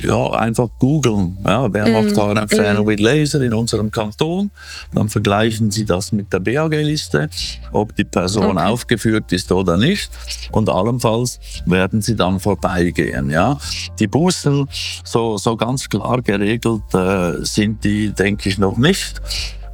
ja, 0.00 0.30
einfach 0.30 0.68
googeln. 0.78 1.36
Ja, 1.44 1.72
wer 1.72 1.88
macht 1.88 2.14
mm. 2.14 2.20
Haarentfernung 2.20 2.84
mm. 2.84 2.88
mit 2.88 3.00
Laser 3.00 3.40
in 3.40 3.54
unserem 3.54 3.90
Kanton? 3.90 4.50
Dann 4.94 5.08
vergleichen 5.08 5.70
Sie 5.70 5.84
das 5.84 6.12
mit 6.12 6.32
der 6.32 6.40
BAG-Liste, 6.40 7.28
ob 7.72 7.94
die 7.96 8.04
Person 8.04 8.56
okay. 8.56 8.66
aufgeführt 8.66 9.32
ist 9.32 9.50
oder 9.52 9.76
nicht. 9.76 10.10
Und 10.52 10.68
allenfalls 10.68 11.40
werden 11.66 12.00
Sie 12.00 12.16
dann 12.16 12.40
vorbeigehen. 12.40 13.30
Ja, 13.30 13.58
die 13.98 14.06
Bußen, 14.06 14.68
so, 15.04 15.38
so 15.38 15.56
ganz 15.56 15.88
klar 15.88 16.22
geregelt 16.22 16.82
äh, 16.94 17.44
sind 17.44 17.84
die, 17.84 18.10
denke 18.10 18.48
ich, 18.48 18.58
noch 18.58 18.76
nicht. 18.76 19.20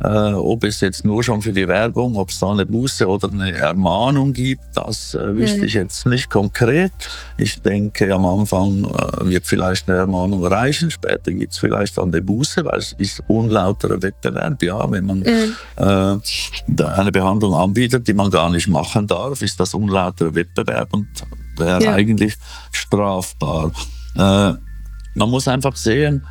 Äh, 0.05 0.35
ob 0.35 0.65
es 0.65 0.83
jetzt 0.83 1.05
nur 1.07 1.25
schon 1.25 1.41
für 1.41 1.53
die 1.53 1.67
Werbung, 1.67 2.17
ob 2.17 2.29
es 2.29 2.39
da 2.39 2.51
eine 2.51 2.67
Buße 2.67 3.09
oder 3.09 3.33
eine 3.33 3.53
Ermahnung 3.53 4.35
gibt, 4.35 4.63
das 4.75 5.15
äh, 5.15 5.35
wüsste 5.35 5.61
mhm. 5.61 5.65
ich 5.65 5.75
jetzt 5.75 6.05
nicht 6.05 6.29
konkret. 6.29 6.93
Ich 7.39 7.63
denke, 7.63 8.13
am 8.15 8.27
Anfang 8.27 8.85
äh, 8.85 9.31
wird 9.31 9.47
vielleicht 9.47 9.89
eine 9.89 9.99
Ermahnung 9.99 10.45
reichen, 10.45 10.91
später 10.91 11.33
gibt 11.33 11.55
es 11.55 11.59
vielleicht 11.59 11.97
dann 11.97 12.13
eine 12.13 12.21
Buße, 12.21 12.67
weil 12.67 12.81
es 12.81 12.93
ist 12.99 13.23
unlauterer 13.29 14.03
Wettbewerb. 14.03 14.63
Ja, 14.63 14.91
wenn 14.91 15.07
man 15.07 15.21
mhm. 15.21 15.55
äh, 15.77 16.85
eine 16.85 17.11
Behandlung 17.11 17.55
anbietet, 17.55 18.07
die 18.07 18.15
man 18.15 18.31
gar 18.31 18.51
nicht 18.51 18.69
machen 18.69 19.07
darf, 19.07 19.41
ist 19.41 19.59
das 19.59 19.73
unlauterer 19.73 20.35
Wettbewerb 20.35 20.93
und 20.93 21.09
wäre 21.57 21.83
ja. 21.83 21.95
eigentlich 21.95 22.35
strafbar. 22.73 23.73
Äh, 24.17 24.53
man 25.15 25.31
muss 25.31 25.49
einfach 25.49 25.77
sehen, 25.77 26.27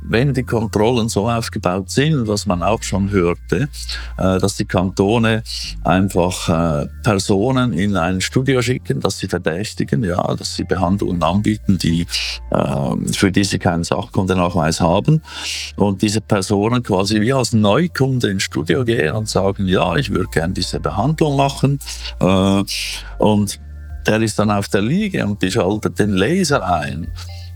wenn 0.00 0.32
die 0.32 0.44
Kontrollen 0.44 1.08
so 1.08 1.28
aufgebaut 1.28 1.90
sind, 1.90 2.26
was 2.26 2.46
man 2.46 2.62
auch 2.62 2.82
schon 2.82 3.10
hörte, 3.10 3.68
äh, 4.16 4.38
dass 4.38 4.56
die 4.56 4.64
Kantone 4.64 5.42
einfach 5.84 6.48
äh, 6.48 6.86
Personen 7.02 7.72
in 7.72 7.96
ein 7.96 8.20
Studio 8.20 8.62
schicken, 8.62 9.00
dass 9.00 9.18
sie 9.18 9.28
verdächtigen, 9.28 10.04
ja, 10.04 10.34
dass 10.34 10.56
sie 10.56 10.64
Behandlungen 10.64 11.22
anbieten, 11.22 11.78
die, 11.78 12.06
äh, 12.50 13.12
für 13.12 13.32
die 13.32 13.44
sie 13.44 13.58
keinen 13.58 13.84
Sachkundenachweis 13.84 14.80
haben. 14.80 15.22
Und 15.76 16.02
diese 16.02 16.20
Personen 16.20 16.82
quasi 16.82 17.20
wie 17.20 17.32
als 17.32 17.52
Neukunde 17.52 18.30
ins 18.30 18.44
Studio 18.44 18.84
gehen 18.84 19.14
und 19.14 19.28
sagen, 19.28 19.66
ja, 19.66 19.96
ich 19.96 20.10
würde 20.10 20.28
gerne 20.30 20.54
diese 20.54 20.80
Behandlung 20.80 21.36
machen. 21.36 21.78
Und 23.18 23.60
der 24.06 24.22
ist 24.22 24.38
dann 24.38 24.50
auf 24.50 24.68
der 24.68 24.82
Liege 24.82 25.26
und 25.26 25.42
die 25.42 25.50
schaltet 25.50 25.98
den 25.98 26.12
Laser 26.12 26.64
ein 26.64 27.08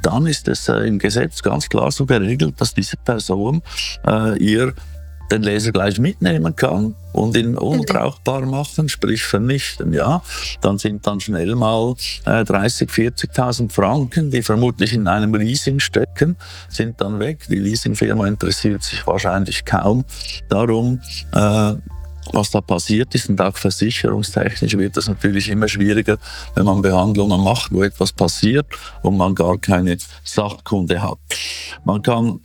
dann 0.03 0.27
ist 0.27 0.49
es 0.49 0.69
äh, 0.69 0.87
im 0.87 0.99
Gesetz 0.99 1.43
ganz 1.43 1.69
klar 1.69 1.91
so 1.91 2.07
geregelt, 2.07 2.61
dass 2.61 2.75
diese 2.75 2.97
Person 2.97 3.63
äh, 4.07 4.37
ihr 4.39 4.75
den 5.33 5.43
Laser 5.43 5.73
gleich 5.73 5.99
mitnehmen 5.99 6.55
kann 6.55 6.95
und 7.13 7.37
ihn 7.37 7.57
unbrauchbar 7.57 8.43
machen, 8.43 8.89
sprich 8.89 9.23
vernichten. 9.23 9.93
Ja, 9.93 10.23
dann 10.61 10.79
sind 10.79 11.07
dann 11.07 11.21
schnell 11.21 11.55
mal 11.55 11.95
äh, 12.27 12.45
30, 12.45 12.91
40.000 12.91 13.73
Franken, 13.73 14.31
die 14.31 14.43
vermutlich 14.43 14.93
in 14.93 15.09
einem 15.09 15.35
Leasing 15.35 15.81
stecken, 15.81 16.37
sind 16.69 17.01
dann 17.01 17.19
weg. 17.19 17.47
Die 17.49 17.57
Leasingfirma 17.57 18.27
interessiert 18.27 18.83
sich 18.83 19.07
wahrscheinlich 19.07 19.65
kaum 19.65 20.05
darum, 20.49 21.01
äh, 21.33 21.75
was 22.33 22.51
da 22.51 22.61
passiert 22.61 23.15
ist. 23.15 23.29
Und 23.29 23.41
auch 23.41 23.57
versicherungstechnisch 23.57 24.77
wird 24.77 24.97
das 24.97 25.09
natürlich 25.09 25.49
immer 25.49 25.69
schwieriger, 25.69 26.19
wenn 26.55 26.65
man 26.65 26.83
Behandlungen 26.83 27.43
macht, 27.43 27.73
wo 27.73 27.83
etwas 27.83 28.13
passiert 28.13 28.67
und 29.03 29.17
man 29.17 29.35
gar 29.35 29.59
keine 29.59 29.97
Sachkunde 30.25 31.03
hat. 31.03 31.19
Man 31.85 32.03
kann 32.03 32.41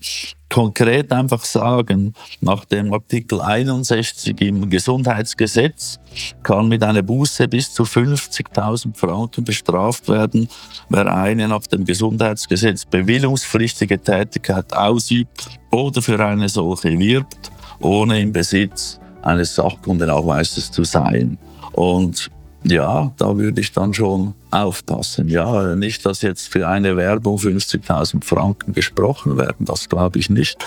konkret 0.50 1.12
einfach 1.12 1.44
sagen, 1.44 2.14
nach 2.42 2.66
dem 2.66 2.94
Artikel 2.94 3.42
61 3.42 4.40
im 4.42 4.70
Gesundheitsgesetz 4.70 6.00
kann 6.44 6.68
mit 6.68 6.84
einer 6.84 7.02
Buße 7.02 7.48
bis 7.48 7.74
zu 7.74 7.84
50.000 7.84 8.96
Franken 8.96 9.44
bestraft 9.44 10.08
werden, 10.08 10.48
wer 10.90 11.14
eine 11.14 11.48
nach 11.48 11.68
dem 11.68 11.86
Gesundheitsgesetz 11.86 12.86
bewilligungspflichtige 12.86 14.00
Tätigkeit 14.00 14.72
ausübt 14.74 15.48
oder 15.72 16.02
für 16.02 16.20
eine 16.26 16.50
solche 16.50 16.98
wirbt, 16.98 17.52
ohne 17.80 18.22
im 18.22 18.32
Besitz 18.32 19.00
eines 19.28 19.56
Sachkundenachweises 19.56 20.72
zu 20.72 20.84
sein. 20.84 21.38
Und 21.74 22.32
ja, 22.64 23.12
da 23.18 23.38
würde 23.38 23.62
ich 23.62 23.72
dann 23.72 23.94
schon 23.94 24.34
aufpassen. 24.52 25.30
Ja, 25.30 25.76
nicht, 25.76 26.06
dass 26.06 26.22
jetzt 26.22 26.48
für 26.48 26.68
eine 26.68 26.98
Werbung 26.98 27.38
50.000 27.38 28.24
Franken 28.24 28.74
gesprochen 28.74 29.38
werden, 29.38 29.66
das 29.66 29.88
glaube 29.88 30.20
ich 30.20 30.30
nicht. 30.30 30.58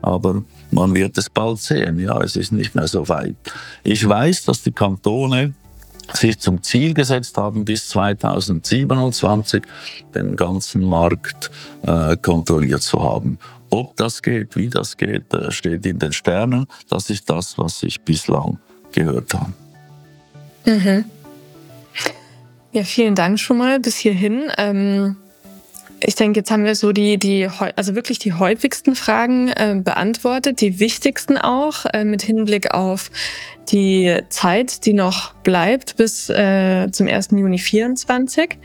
Aber 0.00 0.42
man 0.70 0.94
wird 0.94 1.18
es 1.18 1.28
bald 1.28 1.58
sehen. 1.58 1.98
Ja, 1.98 2.20
es 2.20 2.36
ist 2.36 2.52
nicht 2.52 2.74
mehr 2.74 2.86
so 2.86 3.08
weit. 3.08 3.36
Ich 3.82 4.08
weiß, 4.08 4.44
dass 4.44 4.62
die 4.62 4.72
Kantone 4.72 5.54
sich 6.14 6.38
zum 6.38 6.62
Ziel 6.62 6.94
gesetzt 6.94 7.36
haben, 7.36 7.64
bis 7.64 7.88
2027 7.88 9.62
den 10.14 10.36
ganzen 10.36 10.82
Markt 10.82 11.50
äh, 11.82 12.16
kontrolliert 12.16 12.82
zu 12.82 13.02
haben. 13.02 13.38
Ob 13.70 13.96
das 13.96 14.20
geht, 14.22 14.56
wie 14.56 14.68
das 14.68 14.96
geht, 14.96 15.32
äh, 15.32 15.50
steht 15.50 15.86
in 15.86 15.98
den 15.98 16.12
Sternen. 16.12 16.66
Das 16.88 17.08
ist 17.10 17.28
das, 17.30 17.56
was 17.56 17.82
ich 17.82 18.00
bislang 18.00 18.58
gehört 18.92 19.32
habe. 19.34 19.52
Mhm. 20.66 21.04
Ja, 22.72 22.84
vielen 22.84 23.14
Dank 23.14 23.40
schon 23.40 23.58
mal 23.58 23.80
bis 23.80 23.96
hierhin. 23.96 24.44
Ähm, 24.58 25.16
ich 26.02 26.14
denke, 26.14 26.40
jetzt 26.40 26.50
haben 26.50 26.64
wir 26.64 26.74
so 26.74 26.92
die, 26.92 27.18
die, 27.18 27.48
also 27.76 27.94
wirklich 27.94 28.18
die 28.18 28.32
häufigsten 28.32 28.94
Fragen 28.94 29.48
äh, 29.48 29.80
beantwortet, 29.82 30.60
die 30.60 30.80
wichtigsten 30.80 31.36
auch, 31.36 31.84
äh, 31.92 32.04
mit 32.04 32.22
Hinblick 32.22 32.72
auf 32.72 33.10
die 33.70 34.18
Zeit, 34.30 34.86
die 34.86 34.94
noch 34.94 35.34
bleibt 35.34 35.96
bis 35.96 36.30
äh, 36.30 36.90
zum 36.90 37.06
1. 37.06 37.28
Juni 37.32 37.58
2024. 37.58 38.56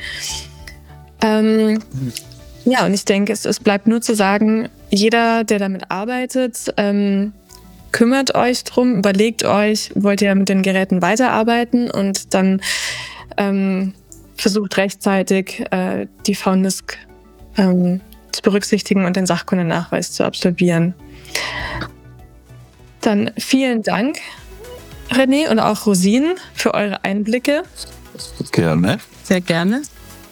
Ähm, 1.22 1.80
ja, 2.66 2.86
und 2.86 2.94
ich 2.94 3.06
denke, 3.06 3.32
es, 3.32 3.46
es 3.46 3.60
bleibt 3.60 3.88
nur 3.88 4.02
zu 4.02 4.16
sagen, 4.16 4.70
jeder, 4.90 5.44
der 5.44 5.60
damit 5.60 5.92
arbeitet, 5.92 6.74
ähm, 6.78 7.34
kümmert 7.92 8.36
euch 8.36 8.64
drum, 8.64 8.98
überlegt 8.98 9.46
euch, 9.46 9.92
wollt 9.96 10.22
ihr 10.22 10.34
mit 10.36 10.50
den 10.50 10.64
Geräten 10.64 11.02
weiterarbeiten 11.02 11.90
und 11.90 12.34
dann 12.34 12.62
ähm, 13.38 13.94
versucht 14.36 14.78
rechtzeitig 14.78 15.64
äh, 15.72 16.08
die 16.26 16.36
VNISC 16.36 16.98
ähm, 17.58 18.02
zu 18.32 18.42
berücksichtigen 18.42 19.06
und 19.06 19.16
den 19.16 19.26
Sachkundennachweis 19.26 20.12
zu 20.12 20.26
absolvieren. 20.26 20.94
Dann 23.02 23.32
vielen 23.38 23.84
Dank, 23.84 24.18
René 25.12 25.50
und 25.50 25.60
auch 25.60 25.86
Rosin, 25.86 26.34
für 26.54 26.74
eure 26.74 27.04
Einblicke. 27.04 27.64
Gerne. 28.52 28.98
Sehr 29.24 29.42
gerne. 29.42 29.84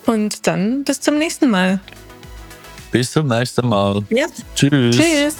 Und 0.05 0.47
dann 0.47 0.83
bis 0.83 0.99
zum 0.99 1.17
nächsten 1.17 1.49
Mal. 1.49 1.79
Bis 2.93 3.11
zum 3.11 3.27
nächsten 3.27 3.67
Mal. 3.67 4.03
Ja. 4.11 4.27
Tschüss. 4.55 4.95
Tschüss. 4.95 5.35